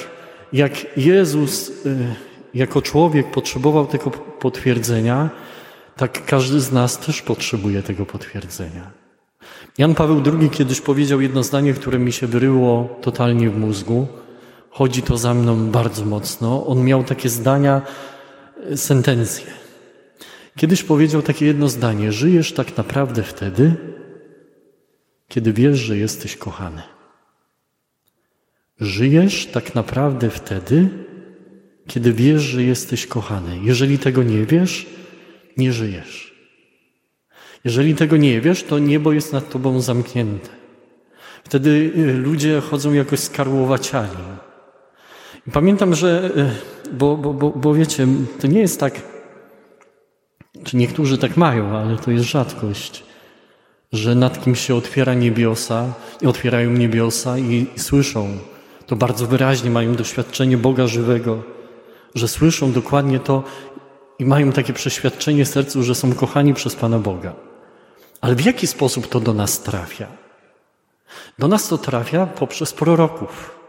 jak 0.52 0.96
Jezus 0.96 1.68
y, 1.68 2.14
jako 2.54 2.82
człowiek 2.82 3.30
potrzebował 3.30 3.86
tego 3.86 4.10
potwierdzenia, 4.10 5.30
tak 5.96 6.26
każdy 6.26 6.60
z 6.60 6.72
nas 6.72 6.98
też 6.98 7.22
potrzebuje 7.22 7.82
tego 7.82 8.06
potwierdzenia. 8.06 8.90
Jan 9.78 9.94
Paweł 9.94 10.22
II 10.40 10.50
kiedyś 10.50 10.80
powiedział 10.80 11.20
jedno 11.20 11.42
zdanie, 11.42 11.74
które 11.74 11.98
mi 11.98 12.12
się 12.12 12.26
wyryło 12.26 12.98
totalnie 13.02 13.50
w 13.50 13.58
mózgu. 13.58 14.06
Chodzi 14.74 15.02
to 15.02 15.18
za 15.18 15.34
mną 15.34 15.70
bardzo 15.70 16.04
mocno. 16.04 16.66
On 16.66 16.84
miał 16.84 17.04
takie 17.04 17.28
zdania, 17.28 17.82
y, 18.70 18.76
sentencje. 18.76 19.46
Kiedyś 20.56 20.82
powiedział 20.82 21.22
takie 21.22 21.46
jedno 21.46 21.68
zdanie: 21.68 22.12
Żyjesz 22.12 22.52
tak 22.52 22.76
naprawdę 22.76 23.22
wtedy, 23.22 23.74
kiedy 25.28 25.52
wiesz, 25.52 25.78
że 25.78 25.96
jesteś 25.96 26.36
kochany. 26.36 26.82
Żyjesz 28.80 29.46
tak 29.46 29.74
naprawdę 29.74 30.30
wtedy, 30.30 30.88
kiedy 31.86 32.12
wiesz, 32.12 32.42
że 32.42 32.62
jesteś 32.62 33.06
kochany. 33.06 33.58
Jeżeli 33.62 33.98
tego 33.98 34.22
nie 34.22 34.46
wiesz, 34.46 34.86
nie 35.56 35.72
żyjesz. 35.72 36.34
Jeżeli 37.64 37.94
tego 37.94 38.16
nie 38.16 38.40
wiesz, 38.40 38.62
to 38.62 38.78
niebo 38.78 39.12
jest 39.12 39.32
nad 39.32 39.50
tobą 39.50 39.80
zamknięte. 39.80 40.48
Wtedy 41.44 41.70
y, 41.96 42.12
ludzie 42.12 42.60
chodzą 42.60 42.92
jakoś 42.92 43.20
skarłowaciali. 43.20 44.43
Pamiętam, 45.52 45.94
że, 45.94 46.30
y, 46.36 46.92
bo, 46.92 47.16
bo, 47.16 47.34
bo, 47.34 47.50
bo 47.50 47.74
wiecie, 47.74 48.06
to 48.40 48.46
nie 48.46 48.60
jest 48.60 48.80
tak, 48.80 49.02
czy 50.64 50.76
niektórzy 50.76 51.18
tak 51.18 51.36
mają, 51.36 51.76
ale 51.76 51.96
to 51.96 52.10
jest 52.10 52.24
rzadkość, 52.24 53.04
że 53.92 54.14
nad 54.14 54.44
kim 54.44 54.54
się 54.54 54.74
otwiera 54.74 55.14
niebiosa, 55.14 55.94
otwierają 56.26 56.70
niebiosa 56.70 57.38
i, 57.38 57.66
i 57.76 57.78
słyszą 57.78 58.38
to 58.86 58.96
bardzo 58.96 59.26
wyraźnie 59.26 59.70
mają 59.70 59.94
doświadczenie 59.94 60.56
Boga 60.56 60.86
żywego, 60.86 61.42
że 62.14 62.28
słyszą 62.28 62.72
dokładnie 62.72 63.20
to 63.20 63.42
i 64.18 64.24
mają 64.24 64.52
takie 64.52 64.72
przeświadczenie 64.72 65.44
w 65.44 65.48
sercu, 65.48 65.82
że 65.82 65.94
są 65.94 66.12
kochani 66.12 66.54
przez 66.54 66.74
Pana 66.74 66.98
Boga. 66.98 67.32
Ale 68.20 68.34
w 68.34 68.44
jaki 68.44 68.66
sposób 68.66 69.08
to 69.08 69.20
do 69.20 69.34
nas 69.34 69.62
trafia? 69.62 70.06
Do 71.38 71.48
nas 71.48 71.68
to 71.68 71.78
trafia 71.78 72.26
poprzez 72.26 72.72
proroków. 72.72 73.63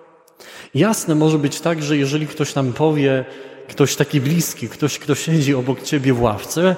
Jasne 0.75 1.15
może 1.15 1.38
być 1.38 1.62
tak, 1.62 1.84
że 1.84 1.98
jeżeli 1.98 2.27
ktoś 2.27 2.55
nam 2.55 2.74
powie, 2.74 3.25
ktoś 3.67 3.96
taki 3.96 4.22
bliski, 4.22 4.70
ktoś, 4.70 5.00
kto 5.00 5.15
siedzi 5.15 5.55
obok 5.55 5.82
ciebie 5.82 6.13
w 6.13 6.22
ławce, 6.22 6.75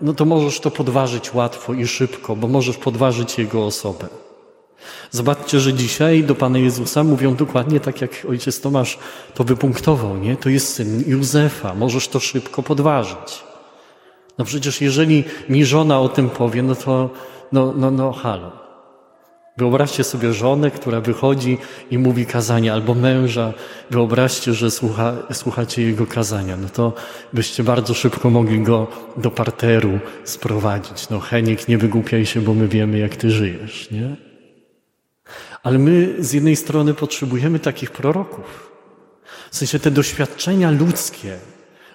no 0.00 0.14
to 0.14 0.24
możesz 0.24 0.60
to 0.60 0.70
podważyć 0.70 1.34
łatwo 1.34 1.74
i 1.74 1.86
szybko, 1.86 2.36
bo 2.36 2.48
możesz 2.48 2.76
podważyć 2.76 3.38
jego 3.38 3.66
osobę. 3.66 4.08
Zobaczcie, 5.10 5.60
że 5.60 5.74
dzisiaj 5.74 6.24
do 6.24 6.34
Pana 6.34 6.58
Jezusa 6.58 7.04
mówią 7.04 7.34
dokładnie 7.34 7.80
tak, 7.80 8.00
jak 8.00 8.10
ojciec 8.28 8.60
Tomasz 8.60 8.98
to 9.34 9.44
wypunktował, 9.44 10.16
nie? 10.16 10.36
To 10.36 10.48
jest 10.48 10.74
syn 10.74 11.04
Józefa, 11.06 11.74
możesz 11.74 12.08
to 12.08 12.20
szybko 12.20 12.62
podważyć. 12.62 13.42
No 14.38 14.44
przecież 14.44 14.80
jeżeli 14.80 15.24
mi 15.48 15.64
żona 15.64 16.00
o 16.00 16.08
tym 16.08 16.30
powie, 16.30 16.62
no 16.62 16.74
to, 16.74 17.10
no, 17.52 17.72
no, 17.76 17.90
no, 17.90 18.12
halo. 18.12 18.59
Wyobraźcie 19.60 20.04
sobie 20.04 20.32
żonę, 20.32 20.70
która 20.70 21.00
wychodzi 21.00 21.58
i 21.90 21.98
mówi 21.98 22.26
kazania, 22.26 22.72
albo 22.74 22.94
męża, 22.94 23.52
wyobraźcie, 23.90 24.54
że 24.54 24.70
słucha, 24.70 25.16
słuchacie 25.32 25.82
jego 25.82 26.06
kazania. 26.06 26.56
No 26.56 26.68
to 26.68 26.92
byście 27.32 27.64
bardzo 27.64 27.94
szybko 27.94 28.30
mogli 28.30 28.60
go 28.60 28.86
do 29.16 29.30
parteru 29.30 29.98
sprowadzić. 30.24 31.08
No 31.10 31.20
Henik, 31.20 31.68
nie 31.68 31.78
wygłupiaj 31.78 32.26
się, 32.26 32.40
bo 32.40 32.54
my 32.54 32.68
wiemy, 32.68 32.98
jak 32.98 33.16
ty 33.16 33.30
żyjesz, 33.30 33.90
nie? 33.90 34.16
Ale 35.62 35.78
my 35.78 36.14
z 36.18 36.32
jednej 36.32 36.56
strony 36.56 36.94
potrzebujemy 36.94 37.58
takich 37.58 37.90
proroków. 37.90 38.70
W 39.50 39.56
sensie 39.56 39.78
te 39.78 39.90
doświadczenia 39.90 40.70
ludzkie, 40.70 41.36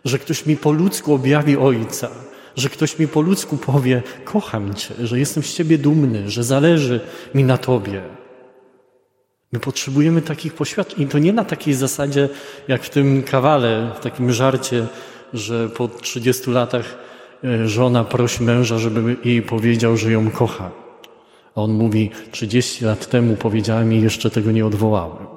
że 0.06 0.20
ktoś 0.20 0.46
mi 0.46 0.58
po 0.58 0.72
ludzku 0.72 1.14
objawi 1.14 1.58
Ojca, 1.58 2.10
że 2.56 2.70
ktoś 2.70 3.00
mi 3.00 3.08
po 3.08 3.22
ludzku 3.22 3.58
powie: 3.58 4.04
Kocham 4.26 4.74
Cię, 4.74 4.94
że 5.00 5.20
jestem 5.20 5.44
z 5.44 5.54
Ciebie 5.54 5.78
dumny, 5.78 6.30
że 6.30 6.44
zależy 6.44 7.00
mi 7.36 7.44
na 7.44 7.58
Tobie. 7.58 8.02
My 9.52 9.60
potrzebujemy 9.60 10.22
takich 10.22 10.54
poświadczeń. 10.54 11.02
I 11.02 11.08
to 11.08 11.20
nie 11.20 11.34
na 11.34 11.46
takiej 11.46 11.74
zasadzie, 11.74 12.30
jak 12.68 12.84
w 12.84 12.90
tym 12.90 13.24
kawale, 13.24 13.92
w 13.96 14.00
takim 14.00 14.32
żarcie, 14.32 14.88
że 15.34 15.70
po 15.70 15.88
30 15.88 16.52
latach 16.52 16.98
e, 17.44 17.68
żona 17.68 18.04
prosi 18.04 18.44
męża, 18.44 18.78
żeby 18.78 19.16
jej 19.24 19.42
powiedział, 19.42 19.98
że 19.98 20.12
ją 20.12 20.32
kocha. 20.32 20.72
A 21.56 21.62
on 21.62 21.72
mówi, 21.72 22.12
30 22.32 22.86
lat 22.86 23.10
temu 23.10 23.36
powiedziałem 23.36 23.94
i 23.94 24.02
jeszcze 24.02 24.30
tego 24.30 24.52
nie 24.52 24.66
odwołałem. 24.66 25.28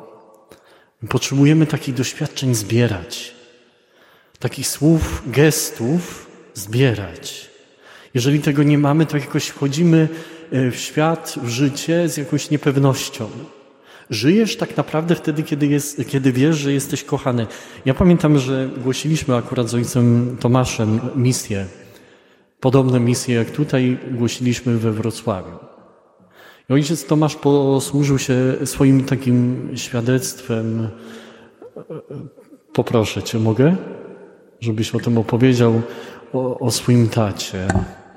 Potrzebujemy 1.08 1.66
takich 1.66 1.94
doświadczeń 1.94 2.54
zbierać, 2.54 3.34
takich 4.38 4.68
słów, 4.68 5.22
gestów 5.26 6.27
zbierać. 6.58 7.50
Jeżeli 8.14 8.40
tego 8.40 8.62
nie 8.62 8.78
mamy, 8.78 9.06
to 9.06 9.16
jakoś 9.16 9.46
wchodzimy 9.46 10.08
e, 10.52 10.70
w 10.70 10.76
świat, 10.76 11.34
w 11.42 11.48
życie 11.48 12.08
z 12.08 12.16
jakąś 12.16 12.50
niepewnością. 12.50 13.30
Żyjesz 14.10 14.56
tak 14.56 14.76
naprawdę 14.76 15.14
wtedy, 15.14 15.42
kiedy, 15.42 15.66
jest, 15.66 16.08
kiedy 16.08 16.32
wiesz, 16.32 16.56
że 16.56 16.72
jesteś 16.72 17.04
kochany. 17.04 17.46
Ja 17.84 17.94
pamiętam, 17.94 18.38
że 18.38 18.70
głosiliśmy 18.84 19.36
akurat 19.36 19.68
z 19.68 19.74
ojcem 19.74 20.36
Tomaszem 20.40 21.00
misję. 21.16 21.66
Podobne 22.60 23.00
misje 23.00 23.34
jak 23.34 23.50
tutaj 23.50 23.98
głosiliśmy 24.10 24.78
we 24.78 24.92
Wrocławiu. 24.92 25.58
Ojciec 26.68 27.06
Tomasz 27.06 27.36
posłużył 27.36 28.18
się 28.18 28.34
swoim 28.64 29.04
takim 29.04 29.68
świadectwem. 29.74 30.88
Poproszę 32.72 33.22
Cię, 33.22 33.38
mogę? 33.38 33.76
Żebyś 34.60 34.94
o 34.94 35.00
tym 35.00 35.18
opowiedział, 35.18 35.82
o, 36.32 36.58
o 36.58 36.70
swoim 36.70 37.08
tacie, 37.08 37.68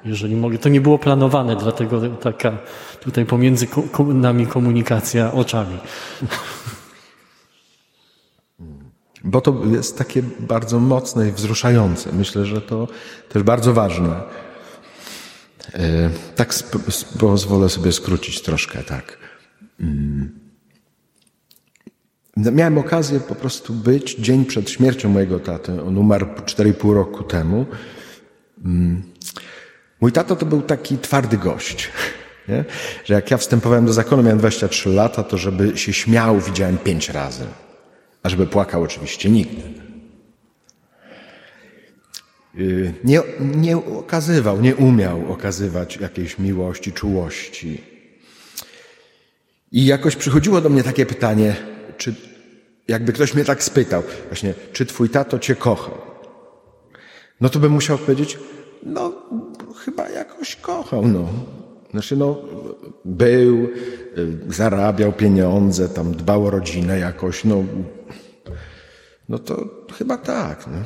jeżeli 0.05 0.36
mogę. 0.36 0.57
To 0.57 0.69
nie 0.69 0.81
było 0.81 1.00
planowane, 1.00 1.55
dlatego 1.55 2.10
taka 2.10 2.57
tutaj 3.00 3.25
pomiędzy 3.25 3.67
nami 4.13 4.48
komunikacja 4.48 5.33
oczami. 5.33 5.77
Bo 9.24 9.41
to 9.41 9.62
jest 9.71 9.98
takie 9.98 10.24
bardzo 10.39 10.79
mocne 10.79 11.29
i 11.29 11.31
wzruszające. 11.31 12.12
Myślę, 12.12 12.45
że 12.45 12.62
to 12.62 12.88
też 13.29 13.43
bardzo 13.43 13.74
ważne. 13.74 14.21
E, 15.74 16.10
tak 16.36 16.53
pozwolę 17.19 17.69
sobie 17.69 17.91
skrócić 17.91 18.41
troszkę, 18.41 18.83
tak. 18.83 19.17
Mm. 19.79 20.40
Miałem 22.38 22.78
okazję 22.78 23.20
po 23.20 23.36
prostu 23.36 23.74
być 23.74 24.16
dzień 24.16 24.46
przed 24.46 24.70
śmiercią 24.70 25.10
mojego 25.10 25.40
taty. 25.40 25.84
On 25.84 25.98
umarł 25.98 26.26
4,5 26.26 26.94
roku 26.94 27.24
temu. 27.24 27.66
Mm. 28.66 29.04
Mój 30.02 30.12
tato 30.12 30.36
to 30.36 30.46
był 30.46 30.62
taki 30.62 30.98
twardy 30.98 31.38
gość. 31.38 31.90
Nie? 32.50 32.66
Że 33.06 33.14
jak 33.14 33.32
ja 33.32 33.38
wstępowałem 33.38 33.86
do 33.86 33.94
zakonu, 33.94 34.24
miałem 34.24 34.40
23 34.40 34.90
lata, 34.90 35.24
to 35.24 35.38
żeby 35.38 35.78
się 35.78 35.94
śmiał, 35.94 36.40
widziałem 36.40 36.78
pięć 36.78 37.10
razy. 37.10 37.44
A 38.24 38.30
żeby 38.30 38.48
płakał, 38.48 38.84
oczywiście 38.84 39.30
nigdy. 39.30 39.62
Nie, 43.04 43.22
nie 43.40 43.78
okazywał, 43.78 44.62
nie 44.62 44.76
umiał 44.76 45.32
okazywać 45.32 45.98
jakiejś 45.98 46.40
miłości, 46.40 46.92
czułości. 46.92 47.82
I 49.72 49.86
jakoś 49.86 50.16
przychodziło 50.16 50.62
do 50.62 50.70
mnie 50.70 50.84
takie 50.84 51.06
pytanie, 51.06 51.56
czy 52.01 52.15
jakby 52.88 53.13
ktoś 53.13 53.34
mnie 53.34 53.46
tak 53.46 53.63
spytał, 53.63 54.03
właśnie, 54.27 54.53
czy 54.74 54.86
twój 54.86 55.10
tato 55.10 55.39
cię 55.39 55.55
kochał? 55.55 55.98
No 57.41 57.50
to 57.50 57.60
bym 57.60 57.72
musiał 57.72 57.96
odpowiedzieć, 57.96 58.39
no 58.84 59.13
chyba 59.86 60.10
jakoś 60.10 60.55
kochał, 60.55 61.08
no. 61.08 61.27
Znaczy, 61.91 62.17
no, 62.17 62.41
był, 63.05 63.70
y, 64.17 64.53
zarabiał 64.53 65.13
pieniądze, 65.13 65.89
tam 65.89 66.12
dbał 66.12 66.46
o 66.46 66.50
rodzinę 66.50 67.00
jakoś, 67.00 67.43
no, 67.43 67.63
no 69.29 69.39
to 69.39 69.65
chyba 69.98 70.17
tak, 70.17 70.67
no. 70.67 70.77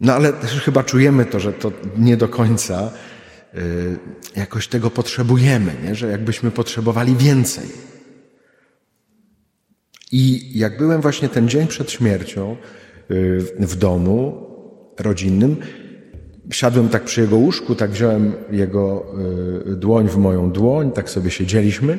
No 0.00 0.12
ale 0.12 0.32
też 0.32 0.60
chyba 0.60 0.82
czujemy 0.82 1.24
to, 1.24 1.40
że 1.40 1.52
to 1.52 1.72
nie 1.98 2.16
do 2.16 2.28
końca 2.28 2.90
y, 3.54 3.98
jakoś 4.36 4.68
tego 4.68 4.90
potrzebujemy, 4.90 5.72
nie? 5.84 5.94
że 5.94 6.08
jakbyśmy 6.08 6.50
potrzebowali 6.50 7.16
więcej. 7.16 7.93
I 10.16 10.58
jak 10.58 10.78
byłem 10.78 11.00
właśnie 11.00 11.28
ten 11.28 11.48
dzień 11.48 11.66
przed 11.66 11.90
śmiercią 11.90 12.56
y, 13.10 13.38
w 13.58 13.76
domu 13.76 14.46
rodzinnym, 14.98 15.56
siadłem 16.50 16.88
tak 16.88 17.04
przy 17.04 17.20
jego 17.20 17.36
łóżku, 17.36 17.74
tak 17.74 17.90
wziąłem 17.90 18.32
jego 18.50 19.06
y, 19.72 19.76
dłoń 19.76 20.08
w 20.08 20.16
moją 20.16 20.50
dłoń, 20.50 20.92
tak 20.92 21.10
sobie 21.10 21.30
siedzieliśmy. 21.30 21.98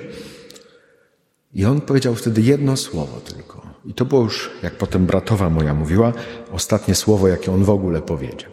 I 1.54 1.66
on 1.66 1.82
powiedział 1.82 2.16
wtedy 2.16 2.42
jedno 2.42 2.78
słowo 2.78 3.22
tylko. 3.22 3.62
I 3.86 3.94
to 3.94 4.06
było 4.06 4.24
już, 4.24 4.52
jak 4.64 4.74
potem 4.74 5.06
bratowa 5.06 5.50
moja 5.50 5.74
mówiła, 5.74 6.14
ostatnie 6.52 6.96
słowo, 6.96 7.28
jakie 7.28 7.52
on 7.52 7.64
w 7.64 7.70
ogóle 7.70 8.02
powiedział. 8.02 8.52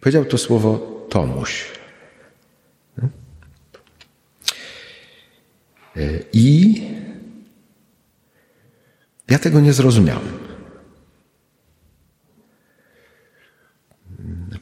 Powiedział 0.00 0.24
to 0.24 0.38
słowo 0.38 0.78
Tomuś. 1.08 1.64
Y, 5.96 6.24
I 6.32 6.82
ja 9.32 9.38
tego 9.38 9.60
nie 9.60 9.72
zrozumiałem. 9.72 10.32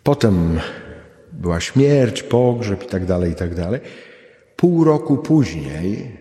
Potem 0.03 0.61
była 1.33 1.61
śmierć, 1.61 2.23
pogrzeb 2.23 2.85
i 2.85 2.87
tak 2.87 3.07
dalej, 3.07 3.33
i 3.33 3.35
tak 3.35 3.55
dalej. 3.55 3.81
Pół 4.57 4.85
roku 4.85 5.17
później 5.17 6.17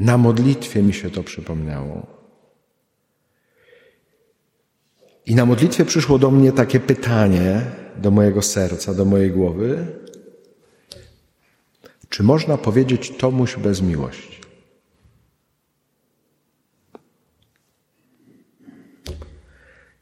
na 0.00 0.18
modlitwie 0.18 0.82
mi 0.82 0.94
się 0.94 1.10
to 1.10 1.22
przypomniało. 1.22 2.06
I 5.26 5.34
na 5.34 5.46
modlitwie 5.46 5.84
przyszło 5.84 6.18
do 6.18 6.30
mnie 6.30 6.52
takie 6.52 6.80
pytanie, 6.80 7.60
do 7.96 8.10
mojego 8.10 8.42
serca, 8.42 8.94
do 8.94 9.04
mojej 9.04 9.30
głowy: 9.30 9.86
czy 12.08 12.22
można 12.22 12.56
powiedzieć 12.56 13.16
Tomuś 13.16 13.56
bez 13.56 13.82
miłości? 13.82 14.33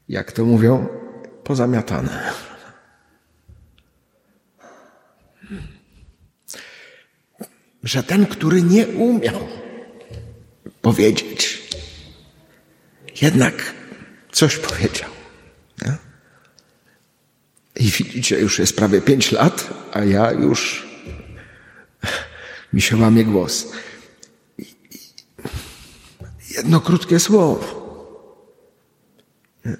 Jak 0.09 0.31
to 0.31 0.45
mówią, 0.45 0.87
pozamiatane. 1.43 2.33
Że 7.83 8.03
ten, 8.03 8.25
który 8.25 8.61
nie 8.61 8.87
umiał 8.87 9.47
powiedzieć, 10.81 11.69
jednak 13.21 13.73
coś 14.31 14.57
powiedział. 14.57 15.09
Nie? 15.81 15.97
I 17.75 17.91
widzicie, 17.91 18.39
już 18.39 18.59
jest 18.59 18.75
prawie 18.75 19.01
pięć 19.01 19.31
lat, 19.31 19.69
a 19.93 20.03
ja 20.03 20.31
już 20.31 20.87
mi 22.73 22.81
się 22.81 22.97
łamie 22.97 23.25
głos. 23.25 23.67
Jedno 26.57 26.81
krótkie 26.81 27.19
słowo. 27.19 27.82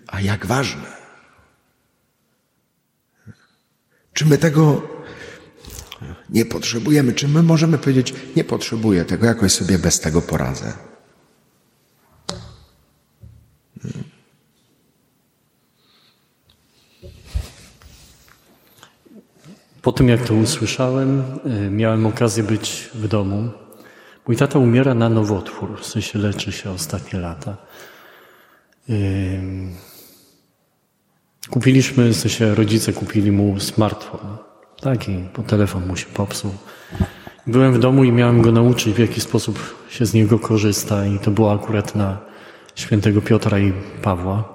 A 0.08 0.22
jak 0.22 0.46
ważne. 0.46 1.04
Czy 4.14 4.26
my 4.26 4.38
tego 4.38 4.82
nie 6.30 6.46
potrzebujemy? 6.46 7.14
Czy 7.14 7.28
my 7.28 7.44
możemy 7.44 7.78
powiedzieć, 7.78 8.14
nie 8.36 8.44
potrzebuję 8.44 9.06
tego, 9.06 9.26
jakoś 9.26 9.52
sobie 9.52 9.80
bez 9.80 10.00
tego 10.00 10.22
poradzę? 10.22 10.74
Po 19.82 19.92
tym, 19.92 20.10
jak 20.10 20.22
to 20.28 20.34
usłyszałem, 20.34 21.24
y, 21.46 21.70
miałem 21.70 22.06
okazję 22.06 22.44
być 22.44 22.90
w 22.94 23.08
domu. 23.08 23.52
Mój 24.28 24.38
tata 24.38 24.60
umiera 24.60 24.94
na 24.94 25.10
nowotwór, 25.10 25.82
w 25.82 25.86
sensie 25.86 26.20
leczy 26.20 26.52
się 26.52 26.72
ostatnie 26.72 27.20
lata. 27.20 27.58
Kupiliśmy, 31.50 32.10
w 32.10 32.16
sensie 32.16 32.56
rodzice 32.56 32.94
kupili 32.94 33.32
mu 33.32 33.60
smartfon. 33.60 34.38
Taki, 34.82 35.16
bo 35.36 35.44
telefon 35.44 35.88
mu 35.88 35.96
się 35.96 36.06
popsuł. 36.06 36.52
Byłem 37.48 37.74
w 37.74 37.80
domu 37.80 38.04
i 38.04 38.12
miałem 38.12 38.42
go 38.42 38.52
nauczyć, 38.52 38.94
w 38.94 39.00
jaki 39.00 39.22
sposób 39.22 39.86
się 39.90 40.06
z 40.06 40.14
niego 40.14 40.40
korzysta, 40.40 41.06
i 41.06 41.20
to 41.20 41.32
było 41.32 41.54
akurat 41.54 41.96
na 41.96 42.18
świętego 42.76 43.22
Piotra 43.22 43.60
i 43.60 43.74
Pawła. 44.02 44.54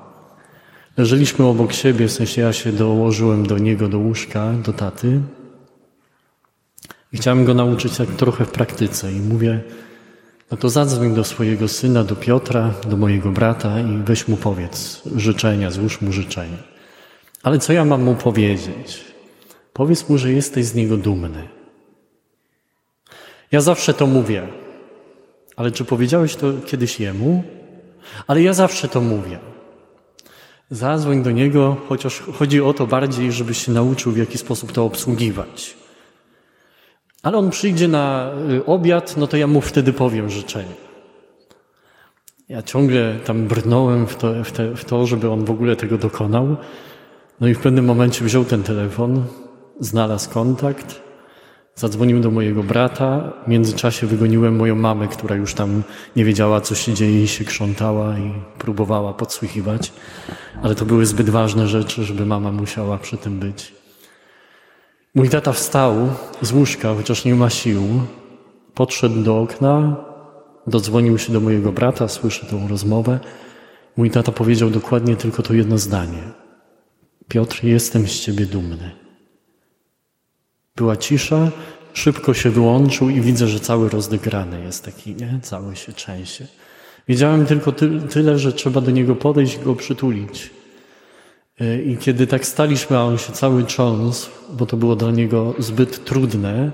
Leżeliśmy 0.97 1.45
obok 1.45 1.73
siebie, 1.73 2.09
w 2.09 2.13
sensie 2.13 2.43
ja 2.43 2.53
się 2.53 2.73
dołożyłem 2.73 3.47
do 3.47 3.59
niego, 3.59 3.89
do 3.89 3.99
łóżka, 3.99 4.53
do 4.53 4.73
taty. 4.73 5.21
I 7.13 7.17
chciałem 7.17 7.45
go 7.45 7.55
nauczyć 7.55 7.97
tak 7.97 8.09
trochę 8.09 8.45
w 8.45 8.51
praktyce. 8.51 9.13
I 9.13 9.21
mówię, 9.21 9.61
no 10.51 10.57
to 10.57 10.69
zadzwoń 10.69 11.15
do 11.15 11.25
swojego 11.25 11.69
syna, 11.69 12.05
do 12.05 12.17
Piotra, 12.17 12.75
do 12.87 12.97
mojego 12.97 13.31
brata 13.31 13.81
i 13.81 14.03
weź 14.05 14.29
mu 14.29 14.37
powiedz 14.37 15.03
życzenia, 15.17 15.71
złóż 15.71 16.01
mu 16.01 16.13
życzenia. 16.13 16.59
Ale 17.43 17.59
co 17.59 17.73
ja 17.73 17.85
mam 17.85 18.03
mu 18.03 18.15
powiedzieć? 18.15 19.05
Powiedz 19.73 20.09
mu, 20.09 20.19
że 20.19 20.33
jesteś 20.33 20.65
z 20.65 20.75
niego 20.75 20.97
dumny. 20.97 21.49
Ja 23.53 23.61
zawsze 23.61 23.95
to 23.95 24.07
mówię. 24.07 24.49
Ale 25.57 25.71
czy 25.71 25.85
powiedziałeś 25.85 26.37
to 26.37 26.47
kiedyś 26.67 27.01
jemu? 27.01 27.43
Ale 28.27 28.43
ja 28.43 28.53
zawsze 28.53 28.89
to 28.89 29.01
mówię. 29.01 29.39
Zadzwoń 30.71 31.23
do 31.23 31.31
niego, 31.31 31.77
chociaż 31.89 32.21
chodzi 32.21 32.61
o 32.61 32.75
to 32.75 32.87
bardziej, 32.87 33.33
żebyś 33.33 33.65
się 33.65 33.73
nauczył, 33.73 34.13
w 34.13 34.17
jaki 34.17 34.39
sposób 34.39 34.73
to 34.73 34.85
obsługiwać. 34.85 35.77
Ale 37.23 37.39
on 37.39 37.51
przyjdzie 37.51 37.89
na 37.89 38.31
y, 38.51 38.67
obiad, 38.67 39.17
no 39.17 39.27
to 39.27 39.37
ja 39.37 39.47
mu 39.47 39.61
wtedy 39.61 39.93
powiem 39.93 40.31
życzenie. 40.31 40.75
Ja 42.49 42.63
ciągle 42.63 43.19
tam 43.25 43.47
brnąłem 43.47 44.07
w 44.07 44.17
to, 44.17 44.45
w, 44.45 44.53
te, 44.53 44.77
w 44.77 44.85
to, 44.85 45.07
żeby 45.07 45.31
on 45.31 45.45
w 45.45 45.51
ogóle 45.51 45.77
tego 45.77 45.99
dokonał. 45.99 46.57
No 47.41 47.49
i 47.49 47.55
w 47.55 47.59
pewnym 47.59 47.85
momencie 47.85 48.25
wziął 48.25 48.45
ten 48.45 48.63
telefon, 48.63 49.25
znalazł 49.81 50.31
kontakt, 50.31 51.03
zadzwonił 51.75 52.21
do 52.21 52.31
mojego 52.31 52.63
brata. 52.63 53.33
W 53.47 53.49
międzyczasie 53.49 54.07
wygoniłem 54.07 54.57
moją 54.57 54.75
mamę, 54.75 55.09
która 55.09 55.37
już 55.37 55.55
tam 55.55 55.83
nie 56.17 56.25
wiedziała, 56.25 56.61
co 56.61 56.75
się 56.75 56.95
dzieje 56.95 57.23
i 57.23 57.29
się 57.29 57.45
krzątała 57.45 58.19
i 58.19 58.33
próbowała 58.59 59.15
podsłuchiwać. 59.15 59.93
Ale 60.63 60.75
to 60.75 60.85
były 60.85 61.07
zbyt 61.07 61.31
ważne 61.31 61.69
rzeczy, 61.69 62.05
żeby 62.05 62.27
mama 62.27 62.53
musiała 62.53 62.99
przy 62.99 63.17
tym 63.17 63.39
być. 63.39 63.78
Mój 65.15 65.29
tata 65.29 65.53
wstał 65.53 65.95
z 66.43 66.53
łóżka, 66.53 66.95
chociaż 66.95 67.25
nie 67.25 67.35
ma 67.35 67.51
sił, 67.51 67.83
podszedł 68.75 69.23
do 69.23 69.41
okna, 69.41 69.97
dodzwonił 70.67 71.19
się 71.19 71.33
do 71.33 71.41
mojego 71.41 71.73
brata, 71.73 72.09
słyszy 72.09 72.47
tą 72.47 72.69
rozmowę. 72.69 73.21
Mój 73.97 74.11
tata 74.11 74.33
powiedział 74.33 74.71
dokładnie 74.71 75.17
tylko 75.17 75.43
to 75.43 75.55
jedno 75.55 75.79
zdanie. 75.79 76.23
Piotr, 77.29 77.65
jestem 77.65 78.09
z 78.09 78.21
ciebie 78.21 78.47
dumny. 78.47 78.91
Była 80.77 80.97
cisza, 80.97 81.51
szybko 81.93 82.35
się 82.35 82.51
wyłączył 82.51 83.11
i 83.11 83.21
widzę, 83.21 83.47
że 83.47 83.61
cały 83.61 83.89
rozdegrany 83.89 84.61
jest 84.65 84.85
taki, 84.85 85.15
nie? 85.15 85.41
Cały 85.43 85.77
się 85.77 85.93
trzęsie. 85.93 86.47
Wiedziałem 87.09 87.47
tylko 87.47 87.73
ty 87.73 88.01
tyle, 88.01 88.39
że 88.39 88.53
trzeba 88.53 88.81
do 88.81 88.91
niego 88.91 89.15
podejść 89.15 89.57
i 89.57 89.59
go 89.59 89.75
przytulić. 89.75 90.51
I 91.87 91.97
kiedy 91.97 92.27
tak 92.27 92.47
staliśmy, 92.47 92.97
a 92.99 93.03
on 93.03 93.19
się 93.19 93.33
cały 93.33 93.65
cząsł, 93.65 94.31
bo 94.53 94.67
to 94.67 94.77
było 94.77 94.97
dla 94.97 95.11
niego 95.11 95.55
zbyt 95.59 96.05
trudne, 96.05 96.73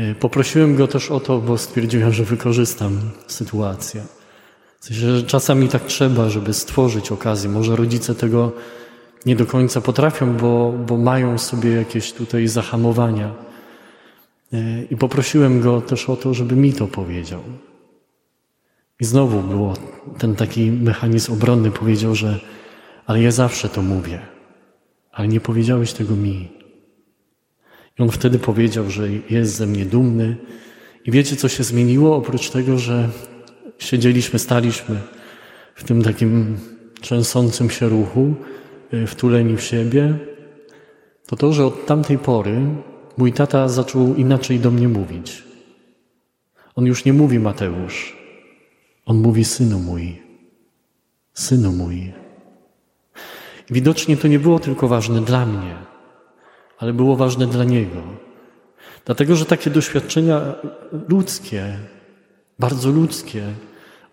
Y, 0.00 0.14
poprosiłem 0.14 0.76
go 0.76 0.88
też 0.88 1.10
o 1.10 1.20
to, 1.20 1.38
bo 1.38 1.58
stwierdziłem, 1.58 2.12
że 2.12 2.24
wykorzystam 2.24 3.00
sytuację. 3.26 4.02
W 4.80 4.84
sensie, 4.84 5.16
że 5.16 5.22
czasami 5.22 5.68
tak 5.68 5.84
trzeba, 5.86 6.30
żeby 6.30 6.54
stworzyć 6.54 7.12
okazję. 7.12 7.50
Może 7.50 7.76
rodzice 7.76 8.14
tego 8.14 8.52
nie 9.26 9.36
do 9.36 9.46
końca 9.46 9.80
potrafią, 9.80 10.36
bo, 10.36 10.72
bo 10.86 10.96
mają 10.96 11.38
sobie 11.38 11.70
jakieś 11.70 12.12
tutaj 12.12 12.48
zahamowania. 12.48 13.34
Y, 14.54 14.86
I 14.90 14.96
poprosiłem 14.96 15.60
go 15.60 15.80
też 15.80 16.08
o 16.08 16.16
to, 16.16 16.34
żeby 16.34 16.56
mi 16.56 16.72
to 16.72 16.86
powiedział. 16.86 17.40
I 19.00 19.04
znowu 19.04 19.42
było 19.42 19.74
ten 20.18 20.36
taki 20.36 20.70
mechanizm 20.70 21.32
obronny, 21.32 21.70
powiedział, 21.70 22.14
że 22.14 22.40
ale 23.10 23.22
ja 23.22 23.30
zawsze 23.30 23.68
to 23.68 23.82
mówię, 23.82 24.20
ale 25.12 25.28
nie 25.28 25.40
powiedziałeś 25.40 25.92
tego 25.92 26.16
mi. 26.16 26.48
I 27.98 28.02
on 28.02 28.10
wtedy 28.10 28.38
powiedział, 28.38 28.90
że 28.90 29.08
jest 29.30 29.54
ze 29.54 29.66
mnie 29.66 29.84
dumny. 29.84 30.36
I 31.04 31.10
wiecie, 31.10 31.36
co 31.36 31.48
się 31.48 31.64
zmieniło? 31.64 32.16
Oprócz 32.16 32.50
tego, 32.50 32.78
że 32.78 33.08
siedzieliśmy, 33.78 34.38
staliśmy 34.38 34.96
w 35.74 35.84
tym 35.84 36.02
takim 36.02 36.58
trzęsącym 37.00 37.70
się 37.70 37.88
ruchu, 37.88 38.34
y, 38.94 39.06
wtuleni 39.06 39.56
w 39.56 39.62
siebie, 39.62 40.18
to 41.26 41.36
to, 41.36 41.52
że 41.52 41.66
od 41.66 41.86
tamtej 41.86 42.18
pory 42.18 42.60
mój 43.16 43.32
tata 43.32 43.68
zaczął 43.68 44.14
inaczej 44.14 44.60
do 44.60 44.70
mnie 44.70 44.88
mówić. 44.88 45.44
On 46.74 46.86
już 46.86 47.04
nie 47.04 47.12
mówi 47.12 47.38
Mateusz, 47.38 48.16
on 49.06 49.16
mówi 49.16 49.44
synu 49.44 49.78
mój, 49.78 50.22
synu 51.34 51.72
mój. 51.72 52.19
Widocznie 53.70 54.16
to 54.16 54.28
nie 54.28 54.38
było 54.38 54.58
tylko 54.58 54.88
ważne 54.88 55.20
dla 55.20 55.46
mnie, 55.46 55.74
ale 56.78 56.92
było 56.92 57.16
ważne 57.16 57.46
dla 57.46 57.64
Niego. 57.64 58.02
Dlatego, 59.04 59.36
że 59.36 59.44
takie 59.44 59.70
doświadczenia 59.70 60.40
ludzkie, 61.08 61.76
bardzo 62.58 62.90
ludzkie, 62.90 63.42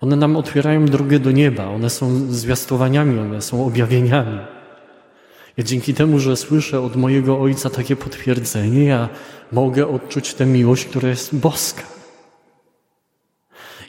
one 0.02 0.16
nam 0.16 0.36
otwierają 0.36 0.86
drogę 0.86 1.20
do 1.20 1.32
nieba, 1.32 1.66
one 1.66 1.90
są 1.90 2.32
zwiastowaniami, 2.32 3.20
one 3.20 3.42
są 3.42 3.66
objawieniami. 3.66 4.40
Ja 5.58 5.64
dzięki 5.64 5.94
temu, 5.94 6.20
że 6.20 6.38
słyszę 6.38 6.82
od 6.82 6.96
mojego 6.96 7.40
Ojca 7.40 7.70
takie 7.70 7.96
potwierdzenie, 7.96 8.86
ja 8.86 9.10
mogę 9.52 9.88
odczuć 9.88 10.34
tę 10.34 10.46
miłość, 10.46 10.86
która 10.86 11.10
jest 11.10 11.36
boska. 11.36 11.84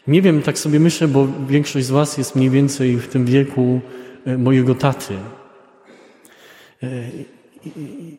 Nie 0.06 0.22
wiem, 0.22 0.42
tak 0.42 0.58
sobie 0.58 0.80
myślę, 0.80 1.08
bo 1.08 1.28
większość 1.48 1.86
z 1.86 1.90
Was 1.90 2.18
jest 2.18 2.36
mniej 2.36 2.50
więcej 2.50 2.96
w 2.96 3.08
tym 3.08 3.24
wieku 3.24 3.80
e, 4.26 4.38
mojego 4.38 4.74
taty. 4.74 5.14
E, 6.82 7.10
I, 7.64 7.68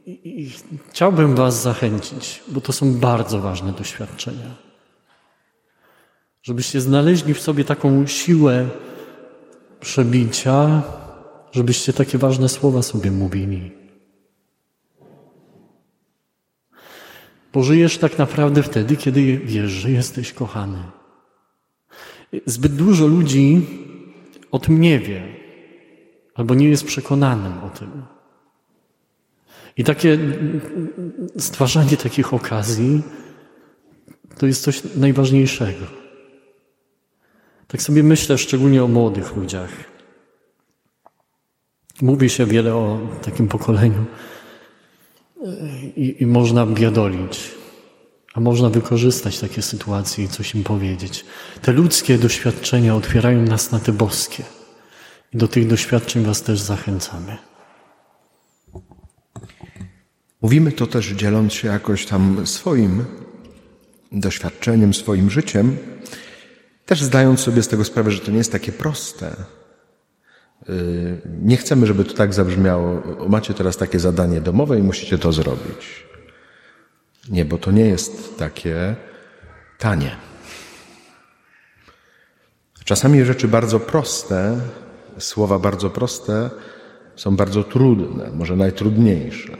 i, 0.05 0.41
I, 0.41 0.51
chciałbym 0.89 1.35
Was 1.35 1.61
zachęcić, 1.61 2.43
bo 2.47 2.61
to 2.61 2.73
są 2.73 2.93
bardzo 2.93 3.39
ważne 3.39 3.73
doświadczenia. 3.73 4.55
Żebyście 6.43 6.81
znaleźli 6.81 7.33
w 7.33 7.41
sobie 7.41 7.65
taką 7.65 8.07
siłę 8.07 8.69
przebicia, 9.79 10.81
żebyście 11.51 11.93
takie 11.93 12.17
ważne 12.17 12.49
słowa 12.49 12.81
sobie 12.81 13.11
mówili. 13.11 13.71
Pożyjesz 17.51 17.97
tak 17.97 18.17
naprawdę 18.17 18.63
wtedy, 18.63 18.97
kiedy 18.97 19.37
wiesz, 19.37 19.71
że 19.71 19.91
jesteś 19.91 20.33
kochany. 20.33 20.83
Zbyt 22.45 22.75
dużo 22.75 23.07
ludzi 23.07 23.67
o 24.51 24.59
tym 24.59 24.81
nie 24.81 24.99
wie, 24.99 25.23
albo 26.35 26.55
nie 26.55 26.69
jest 26.69 26.85
przekonanym 26.85 27.63
o 27.63 27.69
tym. 27.69 28.18
I 29.77 29.83
takie 29.83 30.19
stwarzanie 31.37 31.97
takich 31.97 32.33
okazji 32.33 33.01
to 34.37 34.45
jest 34.45 34.63
coś 34.63 34.81
najważniejszego. 34.95 35.85
Tak 37.67 37.81
sobie 37.81 38.03
myślę 38.03 38.37
szczególnie 38.37 38.83
o 38.83 38.87
młodych 38.87 39.35
ludziach. 39.35 39.69
Mówi 42.01 42.29
się 42.29 42.45
wiele 42.45 42.75
o 42.75 42.99
takim 43.21 43.47
pokoleniu 43.47 44.05
i, 45.95 46.15
i 46.19 46.25
można 46.25 46.65
biadolić, 46.65 47.51
a 48.33 48.39
można 48.39 48.69
wykorzystać 48.69 49.39
takie 49.39 49.61
sytuacje 49.61 50.23
i 50.25 50.27
coś 50.27 50.55
im 50.55 50.63
powiedzieć. 50.63 51.25
Te 51.61 51.71
ludzkie 51.71 52.17
doświadczenia 52.17 52.95
otwierają 52.95 53.41
nas 53.41 53.71
na 53.71 53.79
te 53.79 53.91
boskie. 53.91 54.43
I 55.33 55.37
do 55.37 55.47
tych 55.47 55.67
doświadczeń 55.67 56.23
Was 56.23 56.41
też 56.41 56.59
zachęcamy. 56.59 57.48
Mówimy 60.41 60.71
to 60.71 60.87
też 60.87 61.07
dzieląc 61.07 61.53
się 61.53 61.67
jakoś 61.67 62.05
tam 62.05 62.47
swoim 62.47 63.05
doświadczeniem, 64.11 64.93
swoim 64.93 65.29
życiem, 65.29 65.77
też 66.85 67.03
zdając 67.03 67.39
sobie 67.39 67.63
z 67.63 67.67
tego 67.67 67.85
sprawę, 67.85 68.11
że 68.11 68.19
to 68.19 68.31
nie 68.31 68.37
jest 68.37 68.51
takie 68.51 68.71
proste. 68.71 69.35
Y, 70.69 71.21
nie 71.41 71.57
chcemy, 71.57 71.87
żeby 71.87 72.05
to 72.05 72.13
tak 72.13 72.33
zabrzmiało. 72.33 73.01
Macie 73.29 73.53
teraz 73.53 73.77
takie 73.77 73.99
zadanie 73.99 74.41
domowe 74.41 74.79
i 74.79 74.83
musicie 74.83 75.17
to 75.17 75.31
zrobić. 75.31 76.05
Nie, 77.29 77.45
bo 77.45 77.57
to 77.57 77.71
nie 77.71 77.85
jest 77.85 78.37
takie 78.37 78.95
tanie. 79.79 80.15
Czasami 82.85 83.25
rzeczy 83.25 83.47
bardzo 83.47 83.79
proste, 83.79 84.59
słowa 85.19 85.59
bardzo 85.59 85.89
proste 85.89 86.49
są 87.15 87.35
bardzo 87.35 87.63
trudne, 87.63 88.31
może 88.31 88.55
najtrudniejsze. 88.55 89.57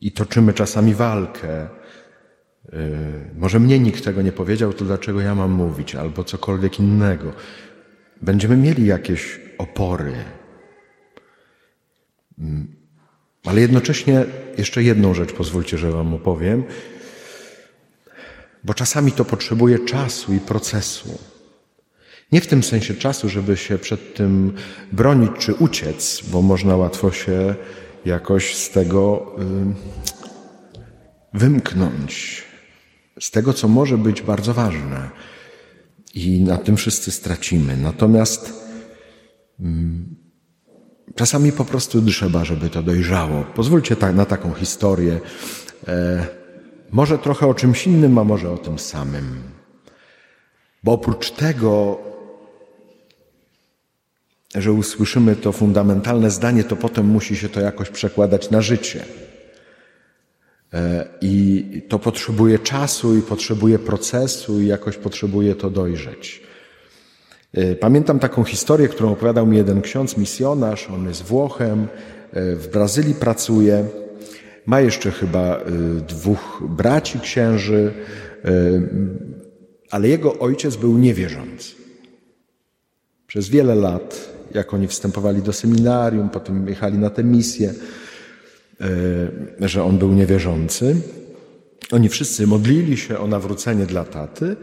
I 0.00 0.12
toczymy 0.12 0.52
czasami 0.52 0.94
walkę. 0.94 1.68
Może 3.34 3.60
mnie 3.60 3.78
nikt 3.78 4.04
tego 4.04 4.22
nie 4.22 4.32
powiedział, 4.32 4.72
to 4.72 4.84
dlaczego 4.84 5.20
ja 5.20 5.34
mam 5.34 5.50
mówić, 5.50 5.94
albo 5.94 6.24
cokolwiek 6.24 6.80
innego. 6.80 7.32
Będziemy 8.22 8.56
mieli 8.56 8.86
jakieś 8.86 9.40
opory. 9.58 10.14
Ale 13.44 13.60
jednocześnie 13.60 14.24
jeszcze 14.58 14.82
jedną 14.82 15.14
rzecz 15.14 15.32
pozwólcie, 15.32 15.78
że 15.78 15.90
Wam 15.90 16.14
opowiem, 16.14 16.64
bo 18.64 18.74
czasami 18.74 19.12
to 19.12 19.24
potrzebuje 19.24 19.78
czasu 19.78 20.34
i 20.34 20.40
procesu. 20.40 21.18
Nie 22.32 22.40
w 22.40 22.46
tym 22.46 22.62
sensie 22.62 22.94
czasu, 22.94 23.28
żeby 23.28 23.56
się 23.56 23.78
przed 23.78 24.14
tym 24.14 24.52
bronić 24.92 25.30
czy 25.38 25.54
uciec, 25.54 26.22
bo 26.30 26.42
można 26.42 26.76
łatwo 26.76 27.12
się 27.12 27.54
jakoś 28.04 28.56
z 28.56 28.70
tego 28.70 29.26
wymknąć, 31.34 32.44
z 33.20 33.30
tego, 33.30 33.52
co 33.52 33.68
może 33.68 33.98
być 33.98 34.22
bardzo 34.22 34.54
ważne. 34.54 35.10
I 36.14 36.40
na 36.40 36.56
tym 36.56 36.76
wszyscy 36.76 37.10
stracimy. 37.10 37.76
Natomiast 37.76 38.52
czasami 41.14 41.52
po 41.52 41.64
prostu 41.64 42.02
trzeba, 42.02 42.44
żeby 42.44 42.70
to 42.70 42.82
dojrzało. 42.82 43.44
Pozwólcie 43.44 43.96
na 44.14 44.24
taką 44.24 44.52
historię. 44.52 45.20
E, 45.88 46.26
może 46.90 47.18
trochę 47.18 47.46
o 47.46 47.54
czymś 47.54 47.86
innym, 47.86 48.18
a 48.18 48.24
może 48.24 48.50
o 48.50 48.58
tym 48.58 48.78
samym. 48.78 49.42
Bo 50.84 50.92
oprócz 50.92 51.30
tego, 51.30 51.98
że 54.54 54.72
usłyszymy 54.72 55.36
to 55.36 55.52
fundamentalne 55.52 56.30
zdanie, 56.30 56.64
to 56.64 56.76
potem 56.76 57.06
musi 57.06 57.36
się 57.36 57.48
to 57.48 57.60
jakoś 57.60 57.90
przekładać 57.90 58.50
na 58.50 58.62
życie. 58.62 59.04
E, 60.72 61.08
I 61.20 61.64
to 61.88 61.98
potrzebuje 61.98 62.58
czasu, 62.58 63.16
i 63.16 63.22
potrzebuje 63.22 63.78
procesu, 63.78 64.60
i 64.60 64.66
jakoś 64.66 64.96
potrzebuje 64.96 65.54
to 65.54 65.70
dojrzeć. 65.70 66.42
E, 67.52 67.74
pamiętam 67.74 68.18
taką 68.18 68.44
historię, 68.44 68.88
którą 68.88 69.12
opowiadał 69.12 69.46
mi 69.46 69.56
jeden 69.56 69.82
ksiądz, 69.82 70.16
misjonarz, 70.16 70.90
on 70.90 71.08
jest 71.08 71.22
Włochem, 71.22 71.88
e, 72.32 72.56
w 72.56 72.68
Brazylii 72.68 73.14
pracuje, 73.14 73.84
ma 74.66 74.80
jeszcze 74.80 75.10
chyba 75.10 75.60
dwóch 76.08 76.62
braci 76.68 77.20
księży, 77.20 77.92
ale 79.90 80.08
jego 80.08 80.38
ojciec 80.38 80.76
był 80.76 80.98
niewierzący. 80.98 81.74
Przez 83.26 83.48
wiele 83.48 83.74
lat 83.74 84.37
jak 84.54 84.74
oni 84.74 84.88
wstępowali 84.88 85.42
do 85.42 85.52
seminarium, 85.52 86.28
potem 86.30 86.68
jechali 86.68 86.98
na 86.98 87.10
tę 87.10 87.24
misję, 87.24 87.74
e, 89.60 89.68
że 89.68 89.84
on 89.84 89.98
był 89.98 90.12
niewierzący. 90.12 90.96
Oni 91.90 92.08
wszyscy 92.08 92.46
modlili 92.46 92.96
się 92.96 93.18
o 93.18 93.26
nawrócenie 93.26 93.86
dla 93.86 94.04
taty. 94.04 94.56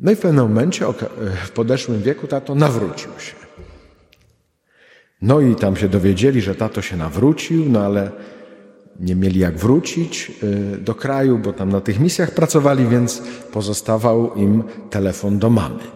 No 0.00 0.10
i 0.12 0.16
w 0.16 0.18
pewnym 0.20 0.44
momencie, 0.44 0.86
w 1.44 1.50
podeszłym 1.50 2.02
wieku, 2.02 2.26
tato 2.26 2.54
nawrócił 2.54 3.10
się. 3.18 3.34
No 5.22 5.40
i 5.40 5.54
tam 5.54 5.76
się 5.76 5.88
dowiedzieli, 5.88 6.40
że 6.40 6.54
tato 6.54 6.82
się 6.82 6.96
nawrócił, 6.96 7.64
no 7.68 7.80
ale 7.80 8.10
nie 9.00 9.14
mieli 9.14 9.40
jak 9.40 9.58
wrócić 9.58 10.32
e, 10.74 10.76
do 10.76 10.94
kraju, 10.94 11.38
bo 11.38 11.52
tam 11.52 11.68
na 11.68 11.80
tych 11.80 12.00
misjach 12.00 12.30
pracowali, 12.30 12.86
więc 12.86 13.22
pozostawał 13.52 14.34
im 14.34 14.64
telefon 14.90 15.38
do 15.38 15.50
mamy. 15.50 15.95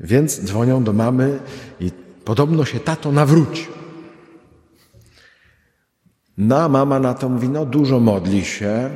Więc 0.00 0.40
dzwonią 0.40 0.84
do 0.84 0.92
mamy 0.92 1.40
i 1.80 1.90
podobno 2.24 2.64
się 2.64 2.80
tato 2.80 3.12
nawrócił. 3.12 3.72
No 6.38 6.68
mama 6.68 7.00
na 7.00 7.14
to 7.14 7.28
mówi, 7.28 7.48
no 7.48 7.66
dużo 7.66 8.00
modli 8.00 8.44
się, 8.44 8.90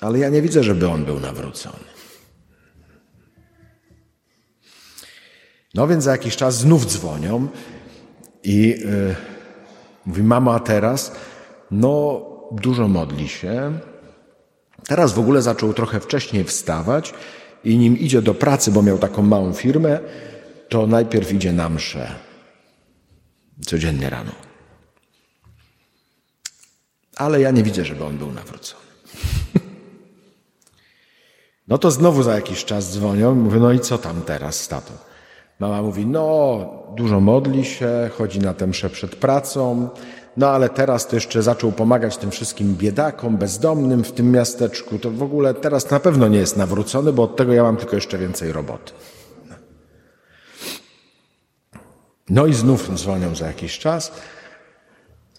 ale 0.00 0.18
ja 0.18 0.28
nie 0.28 0.42
widzę, 0.42 0.62
żeby 0.62 0.88
on 0.88 1.04
był 1.04 1.20
nawrócony. 1.20 1.92
No 5.74 5.86
więc 5.86 6.04
za 6.04 6.12
jakiś 6.12 6.36
czas 6.36 6.58
znów 6.58 6.86
dzwonią 6.86 7.48
i 8.44 8.68
yy, 8.68 9.14
mówi, 10.06 10.22
mama 10.22 10.60
teraz, 10.60 11.12
no 11.70 12.22
dużo 12.52 12.88
modli 12.88 13.28
się. 13.28 13.78
Teraz 14.86 15.12
w 15.12 15.18
ogóle 15.18 15.42
zaczął 15.42 15.74
trochę 15.74 16.00
wcześniej 16.00 16.44
wstawać 16.44 17.14
i 17.64 17.78
nim 17.78 17.98
idzie 17.98 18.22
do 18.22 18.34
pracy, 18.34 18.70
bo 18.70 18.82
miał 18.82 18.98
taką 18.98 19.22
małą 19.22 19.52
firmę, 19.52 20.00
to 20.68 20.86
najpierw 20.86 21.32
idzie 21.32 21.52
na 21.52 21.68
mszę. 21.68 22.14
Codziennie 23.66 24.10
rano. 24.10 24.32
Ale 27.16 27.40
ja 27.40 27.50
nie 27.50 27.62
widzę, 27.62 27.84
żeby 27.84 28.04
on 28.04 28.18
był 28.18 28.32
nawrócony. 28.32 28.82
No 31.68 31.78
to 31.78 31.90
znowu 31.90 32.22
za 32.22 32.34
jakiś 32.34 32.64
czas 32.64 32.92
dzwonią, 32.92 33.34
mówię, 33.34 33.58
no 33.60 33.72
i 33.72 33.80
co 33.80 33.98
tam 33.98 34.22
teraz, 34.22 34.68
tato? 34.68 34.92
Mama 35.58 35.82
mówi, 35.82 36.06
no 36.06 36.58
dużo 36.96 37.20
modli 37.20 37.64
się, 37.64 38.10
chodzi 38.18 38.40
na 38.40 38.54
tę 38.54 38.66
mszę 38.66 38.90
przed 38.90 39.16
pracą, 39.16 39.88
no 40.36 40.48
ale 40.48 40.68
teraz 40.68 41.06
to 41.06 41.16
jeszcze 41.16 41.42
zaczął 41.42 41.72
pomagać 41.72 42.16
tym 42.16 42.30
wszystkim 42.30 42.74
biedakom, 42.74 43.36
bezdomnym 43.36 44.04
w 44.04 44.12
tym 44.12 44.30
miasteczku. 44.30 44.98
To 44.98 45.10
w 45.10 45.22
ogóle 45.22 45.54
teraz 45.54 45.90
na 45.90 46.00
pewno 46.00 46.28
nie 46.28 46.38
jest 46.38 46.56
nawrócony, 46.56 47.12
bo 47.12 47.22
od 47.22 47.36
tego 47.36 47.52
ja 47.52 47.62
mam 47.62 47.76
tylko 47.76 47.96
jeszcze 47.96 48.18
więcej 48.18 48.52
roboty. 48.52 48.92
No 52.30 52.46
i 52.46 52.54
znów 52.54 52.90
dzwonią 52.94 53.34
za 53.34 53.46
jakiś 53.46 53.78
czas. 53.78 54.12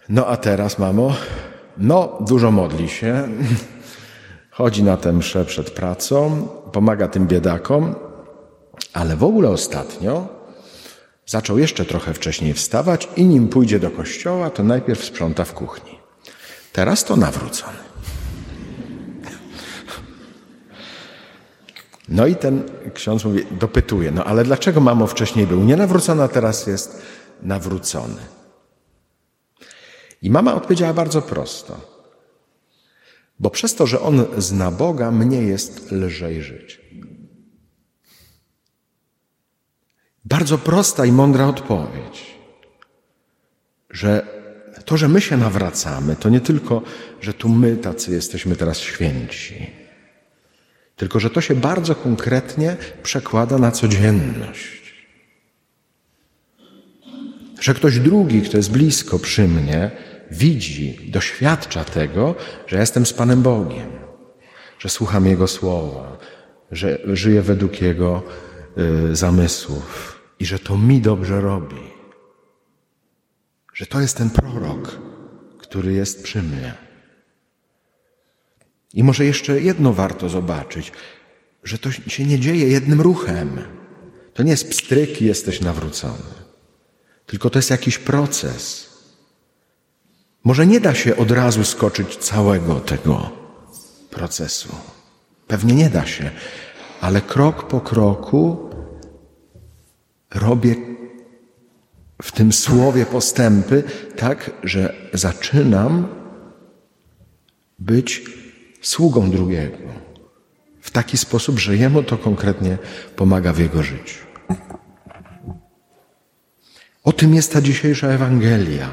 No 0.10 0.28
a 0.28 0.38
teraz, 0.38 0.80
mamo, 0.80 1.14
no 1.78 2.18
dużo 2.22 2.52
modli 2.52 2.90
się, 2.90 3.28
chodzi 4.52 4.84
na 4.84 4.98
tę 4.98 5.14
mszę 5.14 5.46
przed 5.46 5.72
pracą, 5.72 6.48
pomaga 6.72 7.08
tym 7.08 7.28
biedakom, 7.28 7.96
ale 8.94 9.16
w 9.16 9.24
ogóle 9.24 9.50
ostatnio 9.50 10.43
Zaczął 11.26 11.58
jeszcze 11.58 11.86
trochę 11.86 12.14
wcześniej 12.14 12.54
wstawać 12.54 13.10
i 13.16 13.26
nim 13.26 13.48
pójdzie 13.48 13.80
do 13.80 13.92
kościoła, 13.92 14.50
to 14.50 14.64
najpierw 14.64 15.06
sprząta 15.06 15.46
w 15.46 15.54
kuchni. 15.54 16.00
Teraz 16.74 17.04
to 17.04 17.16
nawrócony. 17.16 17.78
No 22.10 22.28
i 22.28 22.36
ten 22.36 22.64
ksiądz 22.94 23.26
mówi, 23.26 23.46
dopytuje, 23.52 24.12
no 24.12 24.24
ale 24.24 24.44
dlaczego 24.44 24.82
mamo 24.82 25.08
wcześniej 25.08 25.48
był 25.48 25.64
nienawrócony, 25.64 26.24
a 26.24 26.28
teraz 26.28 26.68
jest 26.68 27.02
nawrócony? 27.42 28.22
I 30.22 30.30
mama 30.30 30.56
odpowiedziała 30.56 30.94
bardzo 30.94 31.22
prosto. 31.22 31.94
Bo 33.40 33.50
przez 33.50 33.76
to, 33.76 33.88
że 33.88 34.02
on 34.02 34.26
zna 34.38 34.72
Boga, 34.72 35.12
mnie 35.12 35.42
jest 35.42 35.92
lżej 35.92 36.42
żyć. 36.42 36.82
Bardzo 40.26 40.58
prosta 40.58 41.06
i 41.06 41.12
mądra 41.12 41.48
odpowiedź, 41.48 42.36
że 43.90 44.28
to, 44.86 44.98
że 44.98 45.08
my 45.08 45.22
się 45.22 45.38
nawracamy, 45.38 46.16
to 46.16 46.30
nie 46.30 46.42
tylko, 46.42 46.82
że 47.22 47.34
tu 47.34 47.50
my 47.50 47.78
tacy 47.78 48.12
jesteśmy 48.12 48.56
teraz 48.56 48.80
święci, 48.80 49.70
tylko 50.96 51.20
że 51.20 51.30
to 51.30 51.42
się 51.42 51.56
bardzo 51.56 51.96
konkretnie 51.96 52.76
przekłada 53.04 53.58
na 53.58 53.72
codzienność. 53.72 54.84
Że 57.60 57.74
ktoś 57.74 58.00
drugi, 58.00 58.42
kto 58.42 58.58
jest 58.58 58.72
blisko 58.72 59.20
przy 59.20 59.48
mnie, 59.48 59.92
widzi, 60.32 61.12
doświadcza 61.12 61.84
tego, 61.84 62.36
że 62.68 62.80
jestem 62.80 63.06
z 63.06 63.14
Panem 63.14 63.42
Bogiem, 63.42 63.90
że 64.80 64.90
słucham 64.90 65.26
Jego 65.26 65.48
słowa, 65.48 66.18
że 66.72 67.00
żyję 67.06 67.42
według 67.42 67.82
Jego 67.82 68.24
y, 69.12 69.16
zamysłów 69.16 70.13
i 70.44 70.46
że 70.46 70.60
to 70.60 70.78
mi 70.78 71.02
dobrze 71.02 71.42
robi. 71.42 71.84
Że 73.74 73.86
to 73.86 74.02
jest 74.02 74.18
ten 74.18 74.30
prorok, 74.30 75.00
który 75.58 75.94
jest 75.94 76.24
przy 76.24 76.42
mnie. 76.42 76.74
I 78.94 79.04
może 79.04 79.26
jeszcze 79.26 79.62
jedno 79.62 79.94
warto 79.94 80.30
zobaczyć, 80.30 80.92
że 81.64 81.78
to 81.78 81.92
się 81.92 82.26
nie 82.26 82.40
dzieje 82.40 82.68
jednym 82.68 83.02
ruchem. 83.02 83.62
To 84.34 84.44
nie 84.44 84.52
jest 84.52 84.70
pstryk 84.70 85.22
i 85.22 85.26
jesteś 85.26 85.62
nawrócony. 85.62 86.34
Tylko 87.26 87.50
to 87.50 87.60
jest 87.60 87.70
jakiś 87.70 87.98
proces. 87.98 88.90
Może 90.44 90.68
nie 90.68 90.80
da 90.80 90.96
się 90.96 91.18
od 91.18 91.32
razu 91.32 91.64
skoczyć 91.64 92.18
całego 92.18 92.80
tego 92.80 93.32
procesu. 94.10 94.76
Pewnie 95.48 95.74
nie 95.74 95.90
da 95.90 96.06
się, 96.06 96.32
ale 97.02 97.22
krok 97.22 97.68
po 97.68 97.82
kroku 97.82 98.73
robię 100.36 100.76
w 102.22 102.32
tym 102.32 102.54
słowie 102.54 103.06
postępy 103.06 103.84
tak, 104.16 104.52
że 104.64 104.94
zaczynam 105.14 106.08
być 107.80 108.22
sługą 108.82 109.32
drugiego. 109.32 109.78
W 110.82 110.92
taki 110.92 111.18
sposób, 111.18 111.60
że 111.60 111.78
jemu 111.78 112.04
to 112.04 112.18
konkretnie 112.18 112.78
pomaga 113.16 113.54
w 113.54 113.60
jego 113.60 113.84
życiu. 113.84 114.20
O 117.04 117.12
tym 117.12 117.34
jest 117.36 117.54
ta 117.54 117.62
dzisiejsza 117.62 118.08
Ewangelia, 118.08 118.90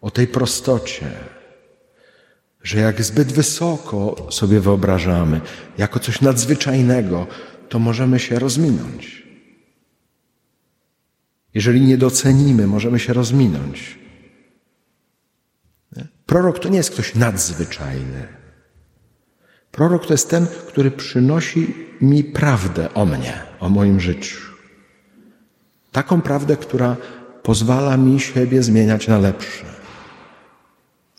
o 0.00 0.10
tej 0.10 0.26
prostocie, 0.26 1.06
że 2.62 2.80
jak 2.80 3.02
zbyt 3.02 3.32
wysoko 3.32 4.26
sobie 4.30 4.60
wyobrażamy, 4.60 5.40
jako 5.78 5.98
coś 5.98 6.20
nadzwyczajnego, 6.20 7.26
to 7.68 7.78
możemy 7.78 8.18
się 8.18 8.38
rozminąć. 8.38 9.27
Jeżeli 11.54 11.80
nie 11.80 11.98
docenimy, 11.98 12.66
możemy 12.66 12.98
się 12.98 13.12
rozminąć. 13.12 13.98
Prorok 16.26 16.58
to 16.58 16.68
nie 16.68 16.76
jest 16.76 16.90
ktoś 16.90 17.14
nadzwyczajny. 17.14 18.28
Prorok 19.72 20.06
to 20.06 20.14
jest 20.14 20.30
ten, 20.30 20.46
który 20.46 20.90
przynosi 20.90 21.74
mi 22.00 22.24
prawdę 22.24 22.94
o 22.94 23.06
mnie, 23.06 23.42
o 23.60 23.68
moim 23.68 24.00
życiu. 24.00 24.38
Taką 25.92 26.20
prawdę, 26.20 26.56
która 26.56 26.96
pozwala 27.42 27.96
mi 27.96 28.20
siebie 28.20 28.62
zmieniać 28.62 29.08
na 29.08 29.18
lepsze. 29.18 29.64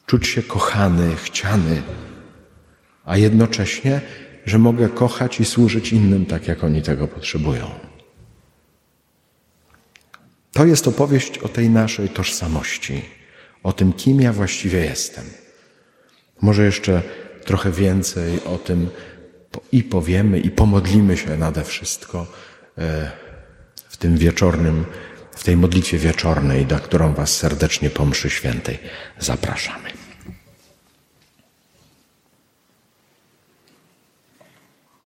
Czuć 0.05 0.27
się 0.27 0.43
kochany, 0.43 1.15
chciany, 1.15 1.81
a 3.05 3.17
jednocześnie, 3.17 4.01
że 4.45 4.59
mogę 4.59 4.89
kochać 4.89 5.39
i 5.39 5.45
służyć 5.45 5.93
innym 5.93 6.25
tak, 6.25 6.47
jak 6.47 6.63
oni 6.63 6.81
tego 6.81 7.07
potrzebują. 7.07 7.88
To 10.53 10.65
jest 10.65 10.87
opowieść 10.87 11.37
o 11.37 11.49
tej 11.49 11.69
naszej 11.69 12.09
tożsamości, 12.09 13.05
o 13.63 13.73
tym, 13.73 13.93
kim 13.93 14.21
ja 14.21 14.33
właściwie 14.33 14.79
jestem. 14.79 15.25
Może 16.41 16.65
jeszcze 16.65 17.01
trochę 17.45 17.71
więcej 17.71 18.43
o 18.43 18.57
tym 18.57 18.89
i 19.71 19.83
powiemy, 19.83 20.39
i 20.39 20.51
pomodlimy 20.51 21.17
się 21.17 21.37
nade 21.37 21.63
wszystko 21.63 22.27
e, 22.77 23.11
w 23.89 23.97
tym 23.97 24.17
wieczornym, 24.17 24.85
w 25.35 25.43
tej 25.43 25.57
modlitwie 25.57 25.97
wieczornej, 25.97 26.65
do 26.65 26.79
którą 26.79 27.13
Was 27.13 27.37
serdecznie 27.37 27.89
po 27.89 28.05
mszy 28.05 28.29
świętej 28.29 28.79
zapraszamy. 29.19 29.98